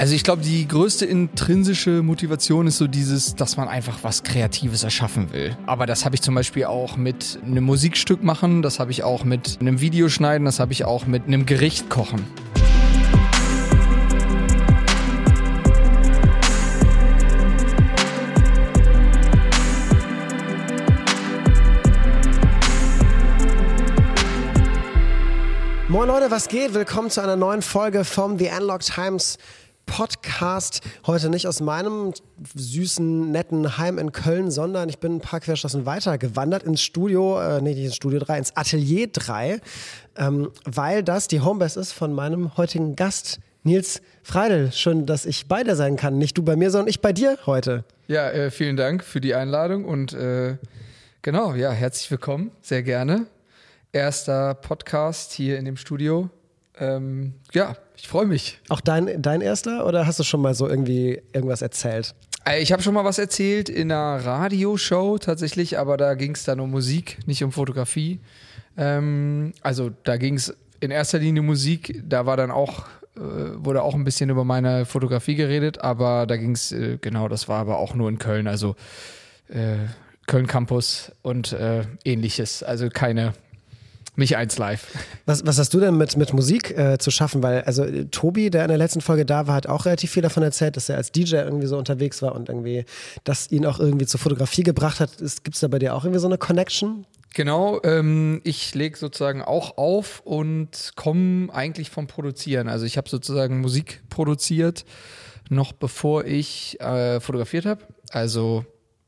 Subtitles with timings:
[0.00, 4.84] Also ich glaube, die größte intrinsische Motivation ist so dieses, dass man einfach was Kreatives
[4.84, 5.58] erschaffen will.
[5.66, 9.24] Aber das habe ich zum Beispiel auch mit einem Musikstück machen, das habe ich auch
[9.24, 12.24] mit einem Videoschneiden, das habe ich auch mit einem Gericht kochen.
[25.88, 26.72] Moin Leute, was geht?
[26.72, 29.38] Willkommen zu einer neuen Folge vom The Analog Times
[29.88, 30.82] Podcast.
[31.06, 32.12] Heute nicht aus meinem
[32.54, 37.40] süßen, netten Heim in Köln, sondern ich bin ein paar Querstraßen weiter gewandert ins Studio,
[37.40, 39.60] äh, nee, nicht ins Studio 3, ins Atelier 3,
[40.16, 44.70] ähm, weil das die Homebase ist von meinem heutigen Gast, Nils Freidel.
[44.70, 46.18] Schön, dass ich bei dir sein kann.
[46.18, 47.84] Nicht du bei mir, sondern ich bei dir heute.
[48.06, 50.58] Ja, äh, vielen Dank für die Einladung und äh,
[51.22, 53.26] genau, ja, herzlich willkommen, sehr gerne.
[53.90, 56.30] Erster Podcast hier in dem Studio.
[56.78, 58.58] Ähm, ja, ich freue mich.
[58.68, 62.14] Auch dein, dein erster oder hast du schon mal so irgendwie irgendwas erzählt?
[62.46, 66.44] Äh, Ich habe schon mal was erzählt in einer Radioshow tatsächlich, aber da ging es
[66.44, 68.20] dann um Musik, nicht um Fotografie.
[68.76, 72.02] Ähm, also da ging es in erster Linie Musik.
[72.08, 72.86] Da war dann auch
[73.16, 77.28] äh, wurde auch ein bisschen über meine Fotografie geredet, aber da ging es äh, genau,
[77.28, 78.76] das war aber auch nur in Köln, also
[79.48, 79.76] äh,
[80.28, 82.62] Köln Campus und äh, ähnliches.
[82.62, 83.32] Also keine
[84.18, 84.86] nicht eins live.
[85.26, 87.42] Was, was hast du denn mit, mit Musik äh, zu schaffen?
[87.42, 90.42] Weil, also Tobi, der in der letzten Folge da war, hat auch relativ viel davon
[90.42, 92.84] erzählt, dass er als DJ irgendwie so unterwegs war und irgendwie,
[93.24, 95.18] das ihn auch irgendwie zur Fotografie gebracht hat.
[95.18, 97.06] Gibt es da bei dir auch irgendwie so eine Connection?
[97.34, 102.68] Genau, ähm, ich lege sozusagen auch auf und komme eigentlich vom Produzieren.
[102.68, 104.84] Also ich habe sozusagen Musik produziert,
[105.48, 107.82] noch bevor ich äh, fotografiert habe.
[108.10, 108.64] Also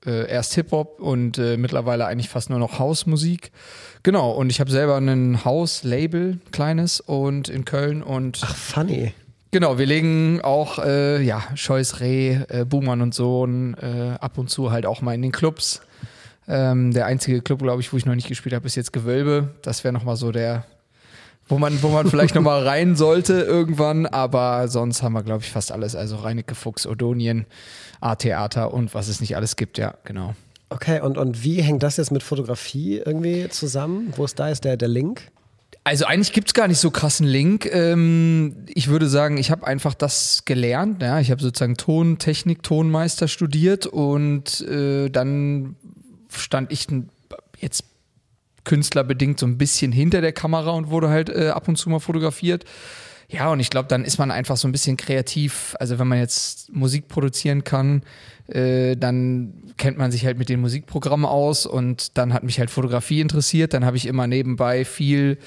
[0.06, 3.53] äh, erst Hip-Hop und äh, mittlerweile eigentlich fast nur noch Hausmusik.
[4.03, 9.12] Genau, und ich habe selber ein Haus-Label, kleines, und in Köln und Ach, funny.
[9.53, 14.48] Genau, wir legen auch, äh, ja, Scheuß Reh, äh, Buhmann und Sohn, äh, ab und
[14.48, 15.83] zu halt auch mal in den Clubs.
[16.47, 19.50] Ähm, der einzige Club, glaube ich, wo ich noch nicht gespielt habe, ist jetzt Gewölbe.
[19.62, 20.65] Das wäre nochmal so der,
[21.50, 24.06] wo man, wo man vielleicht nochmal rein sollte irgendwann.
[24.06, 25.94] Aber sonst haben wir, glaube ich, fast alles.
[25.97, 27.47] Also Reinecke Fuchs, Odonien,
[28.00, 30.34] A-Theater und was es nicht alles gibt, ja, genau.
[30.71, 34.15] Okay, und, und wie hängt das jetzt mit Fotografie irgendwie zusammen?
[34.16, 35.31] Wo ist da ist der, der Link?
[35.83, 37.67] Also eigentlich gibt's gar nicht so krassen Link.
[37.67, 41.03] Ähm, ich würde sagen, ich habe einfach das gelernt.
[41.03, 41.19] Ja?
[41.19, 45.75] Ich habe sozusagen Tontechnik, Tonmeister studiert und äh, dann
[46.28, 46.87] stand ich
[47.59, 47.84] jetzt
[48.65, 52.00] künstlerbedingt so ein bisschen hinter der Kamera und wurde halt äh, ab und zu mal
[52.00, 52.65] fotografiert.
[53.28, 55.76] Ja, und ich glaube, dann ist man einfach so ein bisschen kreativ.
[55.78, 58.03] Also wenn man jetzt Musik produzieren kann,
[58.49, 62.70] äh, dann kennt man sich halt mit den Musikprogrammen aus und dann hat mich halt
[62.70, 63.72] Fotografie interessiert.
[63.72, 65.38] Dann habe ich immer nebenbei viel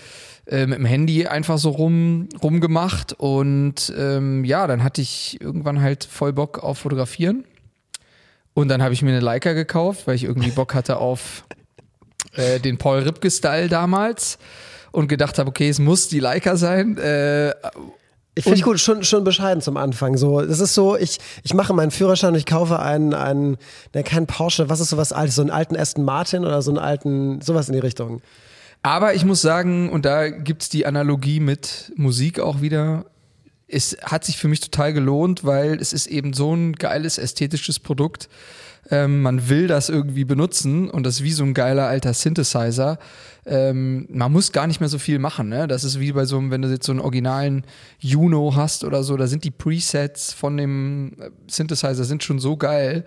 [0.45, 5.81] äh, mit dem Handy einfach so rum rumgemacht und ähm, ja, dann hatte ich irgendwann
[5.81, 7.43] halt voll Bock auf Fotografieren.
[8.53, 11.43] Und dann habe ich mir eine Leica gekauft, weil ich irgendwie Bock hatte auf
[12.35, 14.37] äh, den Paul Ripke-Style damals
[14.91, 16.97] und gedacht habe, okay, es muss die Leica sein.
[16.97, 17.53] Äh,
[18.35, 20.17] Ich finde gut, schon, schon bescheiden zum Anfang.
[20.17, 23.57] So, es ist so, ich, ich mache meinen Führerschein und ich kaufe einen, einen,
[23.93, 26.79] ne, kein Porsche, was ist sowas altes, so einen alten Aston Martin oder so einen
[26.79, 28.21] alten, sowas in die Richtung.
[28.81, 33.05] Aber ich muss sagen, und da gibt's die Analogie mit Musik auch wieder,
[33.73, 37.79] es hat sich für mich total gelohnt, weil es ist eben so ein geiles ästhetisches
[37.79, 38.29] Produkt.
[38.91, 42.99] Ähm, man will das irgendwie benutzen und das ist wie so ein geiler alter Synthesizer.
[43.45, 45.49] Ähm, man muss gar nicht mehr so viel machen.
[45.49, 45.67] Ne?
[45.67, 47.63] Das ist wie bei so einem, wenn du jetzt so einen originalen
[47.99, 52.57] Juno hast oder so, da sind die Presets von dem äh, Synthesizer sind schon so
[52.57, 53.05] geil.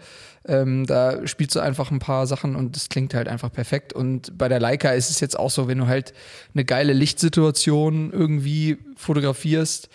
[0.48, 3.92] Ähm, da spielst du einfach ein paar Sachen und es klingt halt einfach perfekt.
[3.92, 6.14] Und bei der Leica ist es jetzt auch so, wenn du halt
[6.54, 9.90] eine geile Lichtsituation irgendwie fotografierst,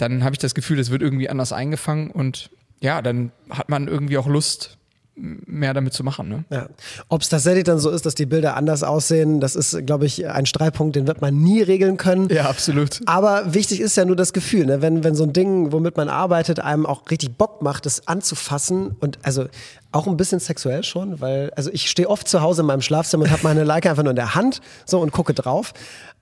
[0.00, 2.50] dann habe ich das Gefühl, es wird irgendwie anders eingefangen und
[2.80, 4.78] ja, dann hat man irgendwie auch Lust,
[5.20, 6.28] mehr damit zu machen.
[6.28, 6.44] Ne?
[6.50, 6.68] Ja.
[7.08, 10.26] Ob es tatsächlich dann so ist, dass die Bilder anders aussehen, das ist, glaube ich,
[10.26, 12.28] ein Streitpunkt, den wird man nie regeln können.
[12.30, 13.00] Ja, absolut.
[13.06, 14.82] Aber wichtig ist ja nur das Gefühl, ne?
[14.82, 18.96] wenn, wenn so ein Ding, womit man arbeitet, einem auch richtig Bock macht, das anzufassen
[19.00, 19.46] und also
[19.92, 23.24] auch ein bisschen sexuell schon, weil also ich stehe oft zu Hause in meinem Schlafzimmer
[23.24, 25.72] und habe meine Leica einfach nur in der Hand so und gucke drauf.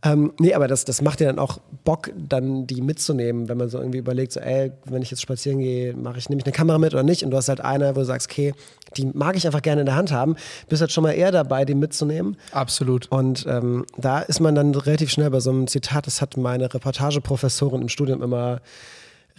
[0.03, 3.69] Ähm, nee, aber das, das macht ja dann auch Bock, dann die mitzunehmen, wenn man
[3.69, 6.53] so irgendwie überlegt, so ey, wenn ich jetzt spazieren gehe, mache ich, nehme ich eine
[6.53, 8.55] Kamera mit oder nicht und du hast halt eine, wo du sagst, okay,
[8.97, 10.37] die mag ich einfach gerne in der Hand haben,
[10.69, 12.37] bist halt schon mal eher dabei, die mitzunehmen.
[12.53, 13.11] Absolut.
[13.11, 16.73] Und ähm, da ist man dann relativ schnell bei so einem Zitat, das hat meine
[16.73, 18.61] Reportageprofessorin im Studium immer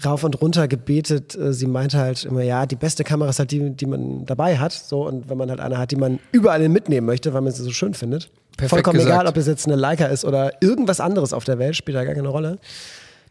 [0.06, 1.36] rauf und runter gebetet.
[1.36, 4.58] Äh, Sie meinte halt immer, ja, die beste Kamera ist halt die, die man dabei
[4.58, 4.74] hat.
[4.74, 7.64] So, und wenn man halt eine hat, die man überall mitnehmen möchte, weil man sie
[7.64, 8.30] so schön findet.
[8.58, 9.16] Perfekt Vollkommen gesagt.
[9.16, 12.04] egal, ob es jetzt eine Leica ist oder irgendwas anderes auf der Welt, spielt da
[12.04, 12.60] gar keine Rolle.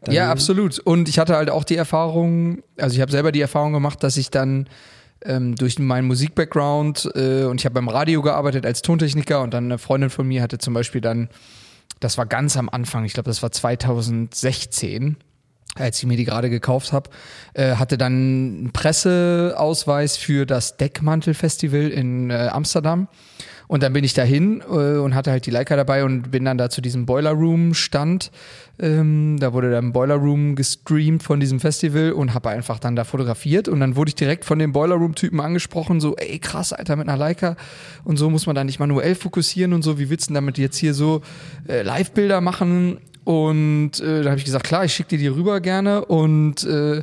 [0.02, 0.78] Dann ja, absolut.
[0.78, 4.16] Und ich hatte halt auch die Erfahrung, also ich habe selber die Erfahrung gemacht, dass
[4.16, 4.68] ich dann
[5.24, 9.64] ähm, durch meinen Musik-Background äh, und ich habe beim Radio gearbeitet als Tontechniker und dann
[9.64, 11.28] eine Freundin von mir hatte zum Beispiel dann,
[12.00, 15.16] das war ganz am Anfang, ich glaube, das war 2016,
[15.74, 17.10] als ich mir die gerade gekauft habe,
[17.54, 23.08] äh, hatte dann einen Presseausweis für das Deckmantel-Festival in äh, Amsterdam.
[23.68, 26.56] Und dann bin ich dahin äh, und hatte halt die Leica dabei und bin dann
[26.56, 28.30] da zu diesem Boiler Room Stand.
[28.80, 33.04] Ähm, da wurde dann Boiler Room gestreamt von diesem Festival und habe einfach dann da
[33.04, 33.68] fotografiert.
[33.68, 36.96] Und dann wurde ich direkt von dem Boiler Room Typen angesprochen, so, ey krass, Alter,
[36.96, 37.56] mit einer Leica.
[38.04, 39.98] Und so muss man da nicht manuell fokussieren und so.
[39.98, 41.20] Wie willst du denn damit jetzt hier so
[41.68, 42.98] äh, Live-Bilder machen?
[43.28, 46.02] Und äh, da habe ich gesagt, klar, ich schicke dir die rüber gerne.
[46.02, 47.02] Und äh,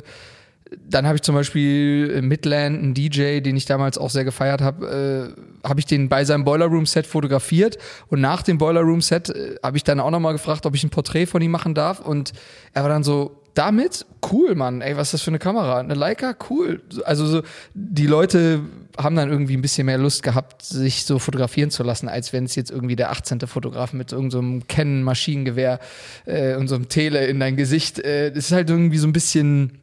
[0.84, 5.32] dann habe ich zum Beispiel Midland, einen DJ, den ich damals auch sehr gefeiert habe,
[5.62, 7.78] äh, habe ich den bei seinem Boiler Room Set fotografiert
[8.08, 10.82] und nach dem Boiler Room Set äh, habe ich dann auch nochmal gefragt, ob ich
[10.82, 12.32] ein Porträt von ihm machen darf und
[12.72, 14.04] er war dann so, damit?
[14.32, 15.78] Cool, Mann, ey, was ist das für eine Kamera?
[15.78, 16.34] Eine Leica?
[16.50, 16.82] Cool.
[17.04, 18.62] Also so, die Leute
[18.98, 22.44] haben dann irgendwie ein bisschen mehr Lust gehabt, sich so fotografieren zu lassen, als wenn
[22.44, 23.40] es jetzt irgendwie der 18.
[23.40, 25.80] Fotograf mit irgendeinem so Canon Maschinengewehr
[26.24, 27.98] äh, und so einem Tele in dein Gesicht.
[27.98, 29.80] Äh, das ist halt irgendwie so ein bisschen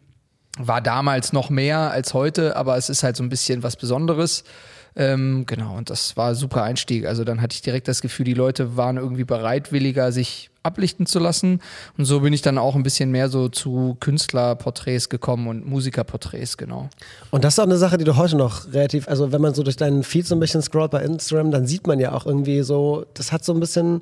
[0.57, 4.44] war damals noch mehr als heute, aber es ist halt so ein bisschen was Besonderes.
[4.95, 7.06] Ähm, genau, und das war ein super Einstieg.
[7.06, 11.19] Also dann hatte ich direkt das Gefühl, die Leute waren irgendwie bereitwilliger, sich ablichten zu
[11.19, 11.60] lassen.
[11.98, 16.57] Und so bin ich dann auch ein bisschen mehr so zu Künstlerporträts gekommen und Musikerporträts,
[16.57, 16.90] genau.
[17.31, 19.63] Und das ist auch eine Sache, die du heute noch relativ, also wenn man so
[19.63, 22.62] durch deinen Feed so ein bisschen scrollt bei Instagram, dann sieht man ja auch irgendwie
[22.62, 24.01] so, das hat so ein bisschen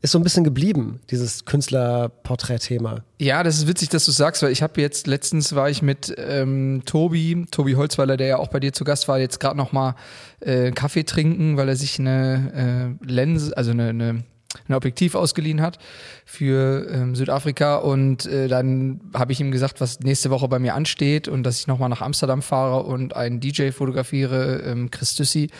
[0.00, 3.02] ist so ein bisschen geblieben, dieses Künstlerporträt-Thema.
[3.18, 6.14] Ja, das ist witzig, dass du sagst, weil ich habe jetzt letztens war ich mit
[6.16, 9.72] ähm, Tobi, Tobi Holzweiler, der ja auch bei dir zu Gast war, jetzt gerade noch
[9.72, 9.96] mal
[10.40, 14.24] äh, Kaffee trinken, weil er sich eine äh, Lens, also eine, eine
[14.66, 15.78] ein Objektiv ausgeliehen hat
[16.24, 20.74] für ähm, Südafrika und äh, dann habe ich ihm gesagt, was nächste Woche bei mir
[20.74, 25.50] ansteht und dass ich nochmal nach Amsterdam fahre und einen DJ fotografiere, ähm, Chris Düssi.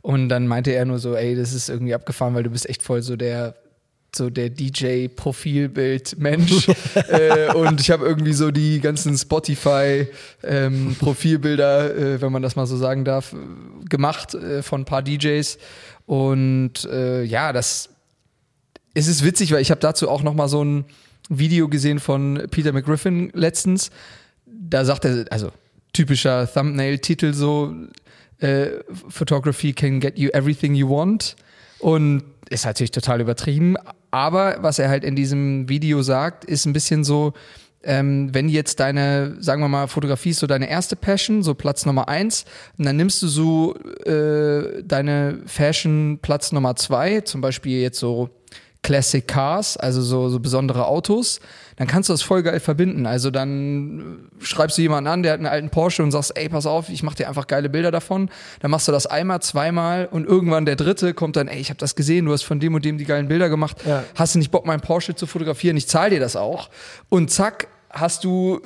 [0.00, 2.82] Und dann meinte er nur so, ey, das ist irgendwie abgefahren, weil du bist echt
[2.82, 3.56] voll so der
[4.16, 6.68] so der DJ-Profilbild-Mensch.
[7.08, 12.66] äh, und ich habe irgendwie so die ganzen Spotify-Profilbilder, ähm, äh, wenn man das mal
[12.66, 13.36] so sagen darf,
[13.88, 15.56] gemacht äh, von ein paar DJs.
[16.06, 17.90] Und äh, ja, das
[18.94, 20.86] es ist witzig, weil ich habe dazu auch noch mal so ein
[21.28, 23.90] Video gesehen von Peter McGriffin letztens.
[24.46, 25.52] Da sagt er, also
[25.92, 27.74] typischer Thumbnail-Titel so,
[28.38, 28.68] äh,
[29.08, 31.36] Photography can get you everything you want.
[31.78, 33.76] Und ist natürlich total übertrieben,
[34.10, 37.32] aber was er halt in diesem Video sagt, ist ein bisschen so,
[37.82, 41.86] ähm, wenn jetzt deine, sagen wir mal, Fotografie ist so deine erste Passion, so Platz
[41.86, 42.44] Nummer eins,
[42.78, 43.74] und dann nimmst du so
[44.04, 48.30] äh, deine Fashion Platz Nummer zwei, zum Beispiel jetzt so
[48.82, 51.40] Classic Cars, also so, so besondere Autos,
[51.76, 53.06] dann kannst du das voll geil verbinden.
[53.06, 56.66] Also dann schreibst du jemanden an, der hat einen alten Porsche und sagst, ey, pass
[56.66, 58.30] auf, ich mach dir einfach geile Bilder davon.
[58.60, 61.78] Dann machst du das einmal, zweimal und irgendwann der dritte kommt dann, ey, ich habe
[61.78, 63.76] das gesehen, du hast von dem und dem die geilen Bilder gemacht.
[63.86, 64.04] Ja.
[64.14, 65.76] Hast du nicht Bock, meinen Porsche zu fotografieren?
[65.76, 66.70] Ich zahle dir das auch.
[67.10, 68.60] Und zack, hast du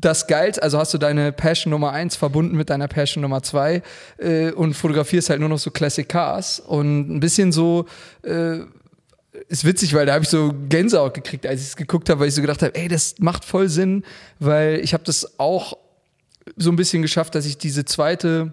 [0.00, 3.82] das Geilste, also hast du deine Passion Nummer eins verbunden mit deiner Passion Nummer zwei
[4.16, 7.84] äh, und fotografierst halt nur noch so Classic Cars und ein bisschen so
[8.22, 8.60] äh,
[9.48, 12.28] ist witzig, weil da habe ich so Gänsehaut gekriegt, als ich es geguckt habe, weil
[12.28, 14.04] ich so gedacht habe, ey, das macht voll Sinn,
[14.38, 15.76] weil ich habe das auch
[16.56, 18.52] so ein bisschen geschafft, dass ich diese zweite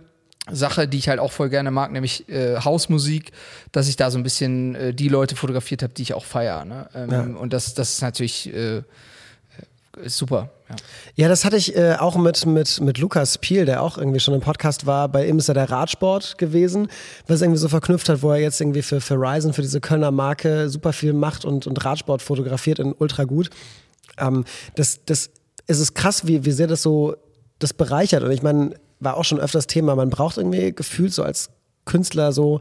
[0.50, 3.32] Sache, die ich halt auch voll gerne mag, nämlich äh, Hausmusik,
[3.72, 6.63] dass ich da so ein bisschen äh, die Leute fotografiert habe, die ich auch feiere.
[6.63, 6.89] Ne?
[6.96, 7.22] Ähm, ja.
[7.22, 8.84] Und das, das ist natürlich äh,
[10.03, 10.50] ist super.
[11.15, 11.29] Ja.
[11.29, 14.41] das hatte ich äh, auch mit, mit, mit Lukas Piel, der auch irgendwie schon im
[14.41, 15.07] Podcast war.
[15.07, 16.89] Bei ihm ist ja der Radsport gewesen,
[17.27, 20.69] was irgendwie so verknüpft hat, wo er jetzt irgendwie für, Ryzen, für diese Kölner Marke
[20.69, 23.50] super viel macht und, und Radsport fotografiert in ultra gut.
[24.17, 24.45] Ähm,
[24.75, 25.29] das, das,
[25.67, 27.15] es ist krass, wie, wie sehr das so
[27.59, 28.24] das bereichert.
[28.24, 31.50] Und ich meine, war auch schon öfters Thema, man braucht irgendwie gefühlt so als
[31.86, 32.59] Künstler so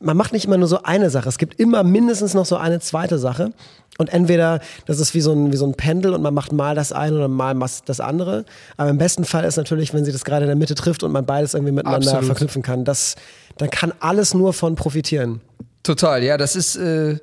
[0.00, 1.28] man macht nicht immer nur so eine Sache.
[1.28, 3.52] Es gibt immer mindestens noch so eine zweite Sache.
[3.98, 6.76] Und entweder das ist wie so ein, wie so ein Pendel und man macht mal
[6.76, 8.44] das eine oder mal das andere.
[8.76, 11.10] Aber im besten Fall ist natürlich, wenn sie das gerade in der Mitte trifft und
[11.10, 12.26] man beides irgendwie miteinander Absolut.
[12.26, 12.84] verknüpfen kann.
[12.84, 13.16] Das,
[13.56, 15.40] dann kann alles nur von profitieren.
[15.82, 16.76] Total, ja, das ist.
[16.76, 17.18] Äh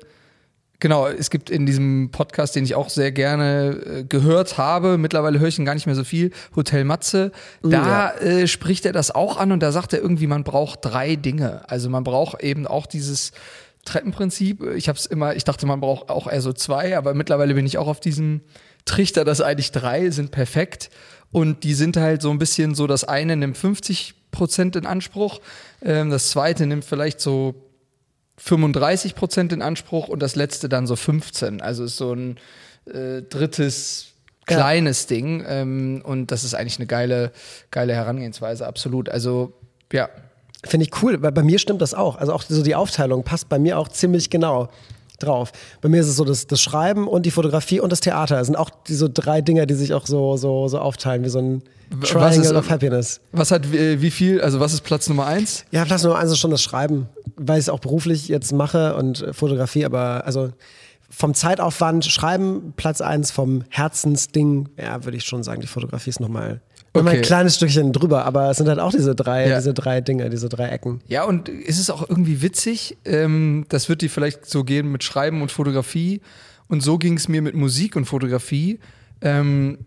[0.78, 5.38] Genau, es gibt in diesem Podcast, den ich auch sehr gerne äh, gehört habe, mittlerweile
[5.38, 8.20] höre ich ihn gar nicht mehr so viel, Hotel Matze, mm, da ja.
[8.20, 11.62] äh, spricht er das auch an und da sagt er irgendwie, man braucht drei Dinge.
[11.70, 13.32] Also man braucht eben auch dieses
[13.86, 14.62] Treppenprinzip.
[14.76, 17.64] Ich habe es immer, ich dachte, man braucht auch eher so zwei, aber mittlerweile bin
[17.64, 18.42] ich auch auf diesem
[18.84, 20.90] Trichter, dass eigentlich drei sind perfekt
[21.32, 25.40] und die sind halt so ein bisschen so, das eine nimmt 50 Prozent in Anspruch,
[25.82, 27.65] ähm, das zweite nimmt vielleicht so
[28.38, 31.60] 35 Prozent in Anspruch und das letzte dann so 15.
[31.60, 32.38] Also ist so ein
[32.86, 34.12] äh, drittes
[34.46, 35.16] kleines ja.
[35.16, 35.44] Ding.
[35.46, 37.32] Ähm, und das ist eigentlich eine geile,
[37.70, 39.08] geile Herangehensweise, absolut.
[39.08, 39.52] Also,
[39.92, 40.08] ja.
[40.64, 42.16] Finde ich cool, weil bei mir stimmt das auch.
[42.16, 44.68] Also auch so die Aufteilung passt bei mir auch ziemlich genau
[45.18, 45.52] drauf.
[45.80, 48.36] Bei mir ist es so das, das Schreiben und die Fotografie und das Theater.
[48.36, 51.28] Das sind auch diese so drei Dinge, die sich auch so, so, so aufteilen, wie
[51.28, 51.62] so ein
[52.02, 53.20] Triangle ist, of Happiness.
[53.32, 55.64] Was hat wie viel, also was ist Platz Nummer eins?
[55.70, 58.96] Ja, Platz Nummer eins ist schon das Schreiben, weil ich es auch beruflich jetzt mache
[58.96, 60.52] und Fotografie, aber also
[61.08, 66.20] vom Zeitaufwand schreiben, Platz eins vom Herzensding, ja, würde ich schon sagen, die Fotografie ist
[66.20, 66.60] nochmal
[67.00, 67.16] Okay.
[67.16, 69.56] ein kleines Stückchen drüber, aber es sind halt auch diese drei, ja.
[69.58, 71.00] diese drei Dinge, diese drei Ecken.
[71.08, 75.04] Ja, und ist es auch irgendwie witzig, ähm, das wird dir vielleicht so gehen mit
[75.04, 76.20] Schreiben und Fotografie.
[76.68, 78.80] Und so ging es mir mit Musik und Fotografie.
[79.20, 79.78] Ähm,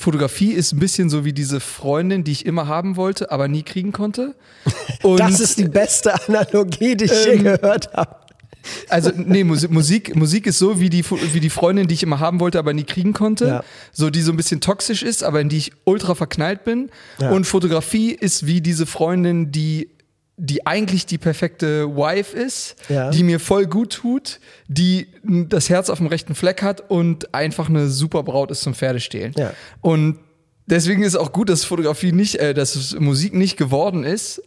[0.00, 3.62] Fotografie ist ein bisschen so wie diese Freundin, die ich immer haben wollte, aber nie
[3.62, 4.34] kriegen konnte.
[5.02, 8.16] Und, das ist die beste Analogie, die ich ähm, je gehört habe.
[8.88, 12.40] Also, nee, Musik, Musik, ist so wie die, wie die Freundin, die ich immer haben
[12.40, 13.46] wollte, aber nie kriegen konnte.
[13.46, 13.64] Ja.
[13.92, 16.90] So, die so ein bisschen toxisch ist, aber in die ich ultra verknallt bin.
[17.20, 17.30] Ja.
[17.30, 19.90] Und Fotografie ist wie diese Freundin, die
[20.42, 23.10] die eigentlich die perfekte Wife ist, ja.
[23.10, 27.68] die mir voll gut tut, die das Herz auf dem rechten Fleck hat und einfach
[27.68, 29.34] eine super Braut ist zum Pferdestehlen.
[29.36, 29.52] Ja.
[29.82, 30.18] Und
[30.64, 34.42] deswegen ist auch gut, dass Fotografie nicht, äh, dass Musik nicht geworden ist,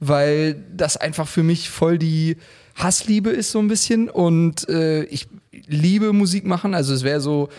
[0.00, 2.38] weil das einfach für mich voll die
[2.74, 5.28] Hassliebe ist so ein bisschen und äh, ich
[5.66, 6.74] liebe Musik machen.
[6.74, 7.50] Also es wäre so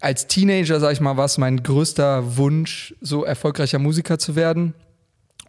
[0.00, 4.74] als Teenager, sag ich mal, war es mein größter Wunsch, so erfolgreicher Musiker zu werden.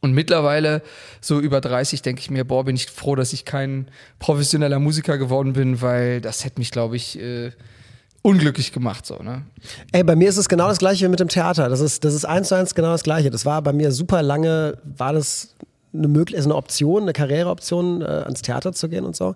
[0.05, 0.83] Und mittlerweile,
[1.19, 3.87] so über 30, denke ich mir, boah, bin ich froh, dass ich kein
[4.19, 7.49] professioneller Musiker geworden bin, weil das hätte mich, glaube ich, äh,
[8.21, 9.07] unglücklich gemacht.
[9.07, 9.47] So, ne?
[9.93, 11.69] Ey, bei mir ist es genau das gleiche wie mit dem Theater.
[11.69, 13.31] Das ist, das ist eins zu eins genau das gleiche.
[13.31, 15.55] Das war bei mir super lange, war das
[15.91, 19.33] eine Möglichkeit, also eine Option, eine Karriereoption, äh, ans Theater zu gehen und so.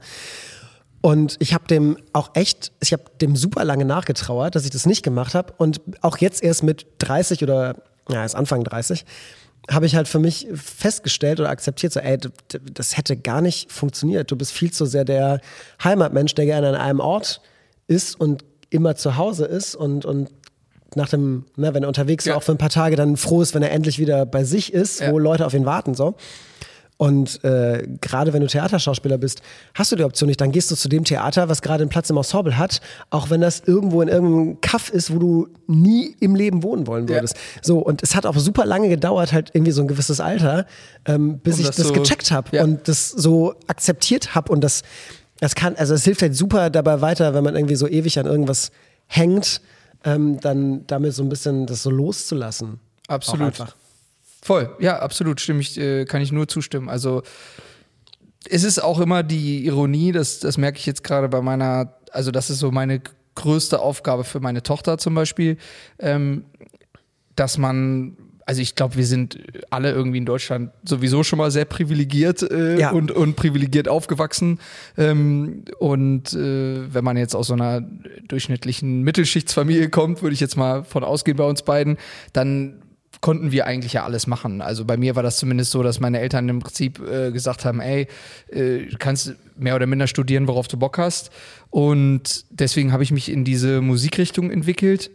[1.01, 4.85] Und ich habe dem auch echt, ich habe dem super lange nachgetrauert, dass ich das
[4.85, 5.51] nicht gemacht habe.
[5.57, 7.75] Und auch jetzt erst mit 30 oder,
[8.07, 9.03] ja, erst Anfang 30,
[9.69, 12.17] habe ich halt für mich festgestellt oder akzeptiert, so, ey,
[12.73, 14.31] das hätte gar nicht funktioniert.
[14.31, 15.41] Du bist viel zu sehr der
[15.83, 17.41] Heimatmensch, der gerne an einem Ort
[17.87, 20.29] ist und immer zu Hause ist und, und
[20.95, 22.35] nach dem, ne, wenn er unterwegs ja.
[22.35, 25.01] auch für ein paar Tage dann froh ist, wenn er endlich wieder bei sich ist,
[25.01, 25.11] ja.
[25.11, 26.15] wo Leute auf ihn warten, so.
[26.99, 29.41] Und äh, gerade wenn du Theaterschauspieler bist,
[29.73, 30.41] hast du die Option nicht.
[30.41, 33.39] Dann gehst du zu dem Theater, was gerade einen Platz im Ensemble hat, auch wenn
[33.39, 37.37] das irgendwo in irgendeinem Kaff ist, wo du nie im Leben wohnen wollen würdest.
[37.37, 37.61] Ja.
[37.61, 40.65] So, und es hat auch super lange gedauert, halt irgendwie so ein gewisses Alter,
[41.05, 42.65] ähm, bis um ich das, das so, gecheckt habe ja.
[42.65, 44.51] und das so akzeptiert habe.
[44.51, 44.81] Und das,
[45.39, 48.25] das kann, also es hilft halt super dabei weiter, wenn man irgendwie so ewig an
[48.25, 48.71] irgendwas
[49.07, 49.61] hängt,
[50.03, 52.81] ähm, dann damit so ein bisschen das so loszulassen.
[53.07, 53.53] Absolut.
[54.41, 56.89] Voll, ja, absolut, stimme ich, äh, kann ich nur zustimmen.
[56.89, 57.23] Also
[58.49, 62.31] es ist auch immer die Ironie, das, das merke ich jetzt gerade bei meiner, also
[62.31, 63.01] das ist so meine
[63.35, 65.57] größte Aufgabe für meine Tochter zum Beispiel,
[65.99, 66.45] ähm,
[67.35, 68.17] dass man
[68.49, 69.37] also ich glaube, wir sind
[69.69, 72.89] alle irgendwie in Deutschland sowieso schon mal sehr privilegiert äh, ja.
[72.89, 74.57] und, und privilegiert aufgewachsen.
[74.97, 77.87] Ähm, und äh, wenn man jetzt aus so einer
[78.27, 81.97] durchschnittlichen Mittelschichtsfamilie kommt, würde ich jetzt mal von ausgehen bei uns beiden,
[82.33, 82.81] dann
[83.21, 84.61] konnten wir eigentlich ja alles machen.
[84.61, 87.81] Also bei mir war das zumindest so, dass meine Eltern im Prinzip äh, gesagt haben,
[87.81, 88.07] ey,
[88.49, 91.31] äh, kannst mehr oder minder studieren, worauf du Bock hast.
[91.69, 95.11] Und deswegen habe ich mich in diese Musikrichtung entwickelt.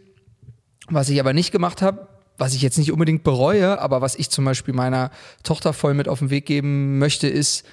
[0.87, 2.07] Was ich aber nicht gemacht habe,
[2.37, 5.09] was ich jetzt nicht unbedingt bereue, aber was ich zum Beispiel meiner
[5.43, 7.65] Tochter voll mit auf den Weg geben möchte, ist,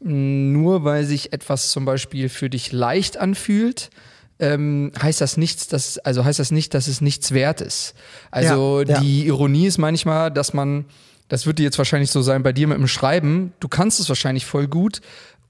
[0.00, 3.90] nur weil sich etwas zum Beispiel für dich leicht anfühlt,
[4.38, 7.94] ähm, heißt das nichts, dass, also heißt das nicht, dass es nichts wert ist.
[8.30, 9.26] Also ja, die ja.
[9.26, 10.86] Ironie ist manchmal, dass man,
[11.28, 14.08] das wird dir jetzt wahrscheinlich so sein bei dir mit dem Schreiben, du kannst es
[14.08, 15.00] wahrscheinlich voll gut.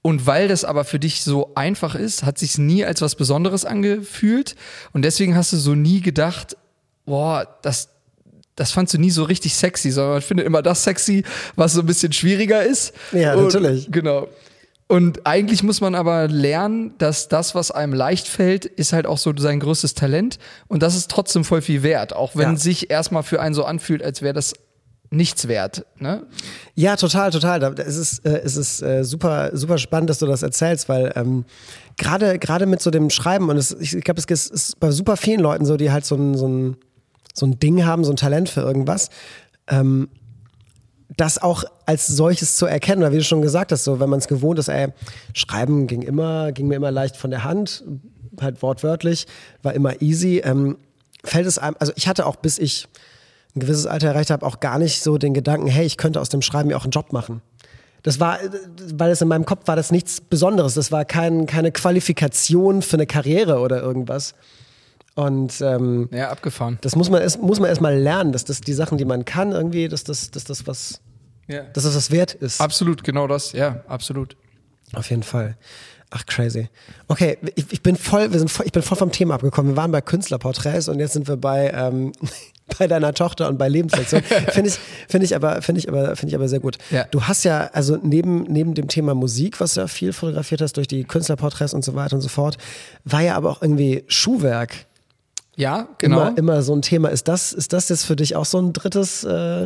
[0.01, 3.65] Und weil das aber für dich so einfach ist, hat sich nie als was Besonderes
[3.65, 4.55] angefühlt.
[4.93, 6.55] Und deswegen hast du so nie gedacht,
[7.07, 7.89] boah, das,
[8.55, 11.23] das fandst du nie so richtig sexy, sondern man findet immer das sexy,
[11.55, 12.93] was so ein bisschen schwieriger ist.
[13.13, 13.87] Ja, und, natürlich.
[13.89, 14.27] Genau.
[14.87, 19.17] Und eigentlich muss man aber lernen, dass das, was einem leicht fällt, ist halt auch
[19.17, 20.37] so sein größtes Talent.
[20.67, 22.55] Und das ist trotzdem voll viel wert, auch wenn ja.
[22.55, 24.53] sich erstmal für einen so anfühlt, als wäre das
[25.09, 25.85] nichts wert.
[25.97, 26.25] Ne?
[26.75, 27.63] Ja, total, total.
[27.79, 31.45] Es ist, äh, es ist äh, super, super spannend, dass du das erzählst, weil ähm,
[31.97, 35.39] gerade gerade mit so dem Schreiben und es, ich glaube, es ist bei super vielen
[35.39, 36.77] Leuten so, die halt so ein, so ein,
[37.33, 39.09] so ein Ding haben, so ein Talent für irgendwas.
[39.67, 40.09] Ähm,
[41.17, 44.19] das auch als solches zu erkennen, oder wie du schon gesagt hast, so wenn man
[44.19, 44.87] es gewohnt ist, ey,
[45.33, 47.83] schreiben ging immer, ging mir immer leicht von der Hand,
[48.41, 49.27] halt wortwörtlich,
[49.63, 50.41] war immer easy.
[50.43, 50.77] Ähm,
[51.23, 52.87] fällt es einem, also ich hatte auch, bis ich
[53.55, 56.29] ein gewisses Alter erreicht habe, auch gar nicht so den Gedanken, hey, ich könnte aus
[56.29, 57.41] dem Schreiben ja auch einen Job machen.
[58.03, 58.37] Das war,
[58.93, 60.75] weil es in meinem Kopf war das nichts Besonderes.
[60.75, 64.35] Das war kein, keine Qualifikation für eine Karriere oder irgendwas.
[65.15, 66.77] Und ähm, Ja, abgefahren.
[66.81, 69.53] das muss man erst, muss man erstmal lernen, dass das die Sachen, die man kann,
[69.53, 70.99] irgendwie, dass das, dass das was,
[71.47, 71.63] Ja.
[71.73, 72.59] dass das was wert ist.
[72.61, 73.51] Absolut, genau das.
[73.51, 74.35] Ja, absolut.
[74.93, 75.57] Auf jeden Fall.
[76.11, 76.69] Ach, crazy.
[77.07, 79.73] Okay, ich, ich bin voll, wir sind voll, ich bin voll vom Thema abgekommen.
[79.73, 82.13] Wir waren bei Künstlerporträts und jetzt sind wir bei, ähm,
[82.79, 84.21] bei deiner Tochter und bei Lebenslektion.
[84.51, 86.77] Finde ich, finde ich aber, finde ich aber, finde ich aber sehr gut.
[86.89, 87.05] Ja.
[87.11, 90.77] Du hast ja, also neben, neben dem Thema Musik, was du ja viel fotografiert hast
[90.77, 92.57] durch die Künstlerporträts und so weiter und so fort,
[93.03, 94.85] war ja aber auch irgendwie Schuhwerk
[95.55, 96.21] Ja, genau.
[96.27, 97.09] immer, immer so ein Thema.
[97.09, 99.65] Ist das, ist das jetzt für dich auch so ein drittes, äh,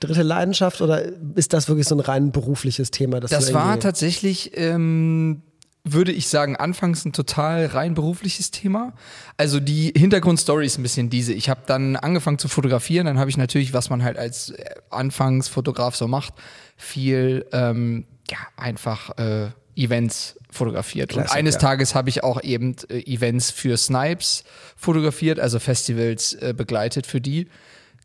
[0.00, 1.04] dritte Leidenschaft oder
[1.34, 3.20] ist das wirklich so ein rein berufliches Thema?
[3.20, 5.42] Das war tatsächlich, ähm,
[5.84, 8.94] würde ich sagen, anfangs ein total rein berufliches Thema.
[9.36, 11.32] Also die Hintergrundstory ist ein bisschen diese.
[11.32, 14.64] Ich habe dann angefangen zu fotografieren, dann habe ich natürlich, was man halt als äh,
[14.90, 16.34] Anfangsfotograf so macht,
[16.76, 21.10] viel ähm, ja einfach äh, Events fotografiert.
[21.10, 21.60] Classic, Und eines ja.
[21.60, 24.44] Tages habe ich auch eben äh, Events für Snipes
[24.76, 27.48] fotografiert, also Festivals äh, begleitet für die.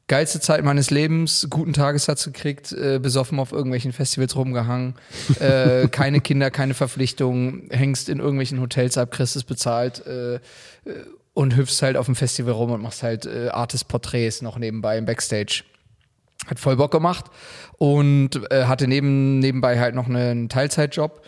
[0.07, 4.93] Geilste Zeit meines Lebens, guten Tagessatz gekriegt, äh, besoffen auf irgendwelchen Festivals rumgehangen,
[5.39, 10.39] äh, keine Kinder, keine Verpflichtungen, hängst in irgendwelchen Hotels ab, kriegst es bezahlt äh, äh,
[11.33, 15.05] und hüpfst halt auf dem Festival rum und machst halt äh, Artist-Porträts noch nebenbei im
[15.05, 15.63] Backstage.
[16.45, 17.25] Hat voll Bock gemacht
[17.79, 21.23] und äh, hatte neben, nebenbei halt noch einen Teilzeitjob,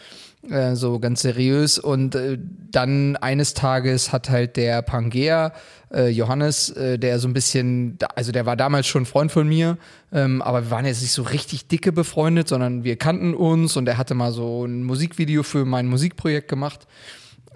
[0.49, 1.79] äh, so ganz seriös.
[1.79, 2.37] Und äh,
[2.71, 5.53] dann eines Tages hat halt der Pangea,
[5.93, 9.77] äh, Johannes, äh, der so ein bisschen, also der war damals schon Freund von mir,
[10.11, 13.87] ähm, aber wir waren jetzt nicht so richtig dicke befreundet, sondern wir kannten uns und
[13.87, 16.87] er hatte mal so ein Musikvideo für mein Musikprojekt gemacht.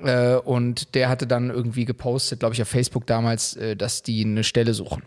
[0.04, 4.26] Äh, und der hatte dann irgendwie gepostet, glaube ich, auf Facebook damals, äh, dass die
[4.26, 5.04] eine Stelle suchen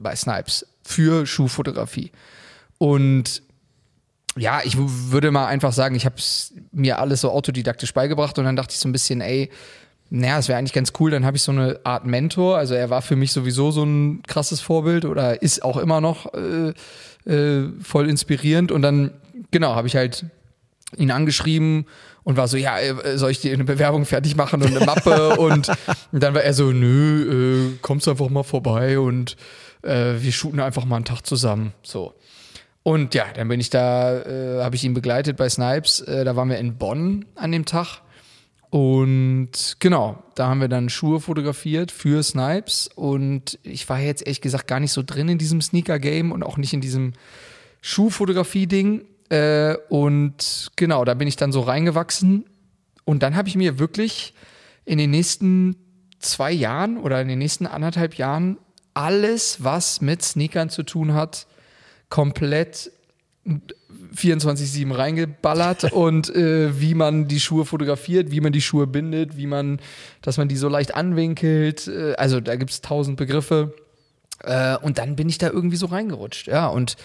[0.00, 2.12] bei Snipes für Schuhfotografie.
[2.78, 3.42] Und
[4.40, 6.16] ja, ich würde mal einfach sagen, ich habe
[6.72, 9.50] mir alles so autodidaktisch beigebracht und dann dachte ich so ein bisschen, ey,
[10.08, 12.56] naja, es wäre eigentlich ganz cool, dann habe ich so eine Art Mentor.
[12.56, 16.32] Also er war für mich sowieso so ein krasses Vorbild oder ist auch immer noch
[16.34, 16.72] äh,
[17.30, 18.72] äh, voll inspirierend.
[18.72, 19.12] Und dann,
[19.50, 20.24] genau, habe ich halt
[20.96, 21.84] ihn angeschrieben
[22.24, 25.36] und war so, ja, äh, soll ich dir eine Bewerbung fertig machen und eine Mappe?
[25.36, 25.68] und,
[26.12, 29.36] und dann war er so, nö, äh, kommst einfach mal vorbei und
[29.82, 31.72] äh, wir shooten einfach mal einen Tag zusammen.
[31.82, 32.14] So.
[32.82, 36.00] Und ja, dann bin ich da, äh, habe ich ihn begleitet bei Snipes.
[36.00, 38.02] Äh, da waren wir in Bonn an dem Tag.
[38.70, 42.88] Und genau, da haben wir dann Schuhe fotografiert für Snipes.
[42.94, 46.56] Und ich war jetzt ehrlich gesagt gar nicht so drin in diesem Sneaker-Game und auch
[46.56, 47.12] nicht in diesem
[47.82, 49.04] Schuhfotografie-Ding.
[49.28, 52.46] Äh, und genau, da bin ich dann so reingewachsen.
[53.04, 54.34] Und dann habe ich mir wirklich
[54.84, 55.76] in den nächsten
[56.20, 58.56] zwei Jahren oder in den nächsten anderthalb Jahren
[58.94, 61.46] alles, was mit Sneakern zu tun hat,
[62.10, 62.92] komplett
[64.14, 69.46] 24-7 reingeballert und äh, wie man die Schuhe fotografiert, wie man die Schuhe bindet, wie
[69.46, 69.80] man,
[70.20, 71.88] dass man die so leicht anwinkelt.
[71.88, 73.74] Äh, also da gibt es tausend Begriffe.
[74.42, 76.48] Äh, und dann bin ich da irgendwie so reingerutscht.
[76.48, 76.96] Ja, und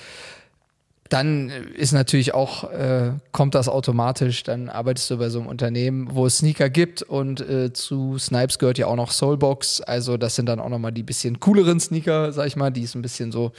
[1.09, 6.07] dann ist natürlich auch, äh, kommt das automatisch, dann arbeitest du bei so einem Unternehmen,
[6.11, 10.35] wo es Sneaker gibt und äh, zu Snipes gehört ja auch noch Soulbox, also das
[10.35, 13.31] sind dann auch nochmal die bisschen cooleren Sneaker, sag ich mal, die ist ein bisschen
[13.31, 13.51] so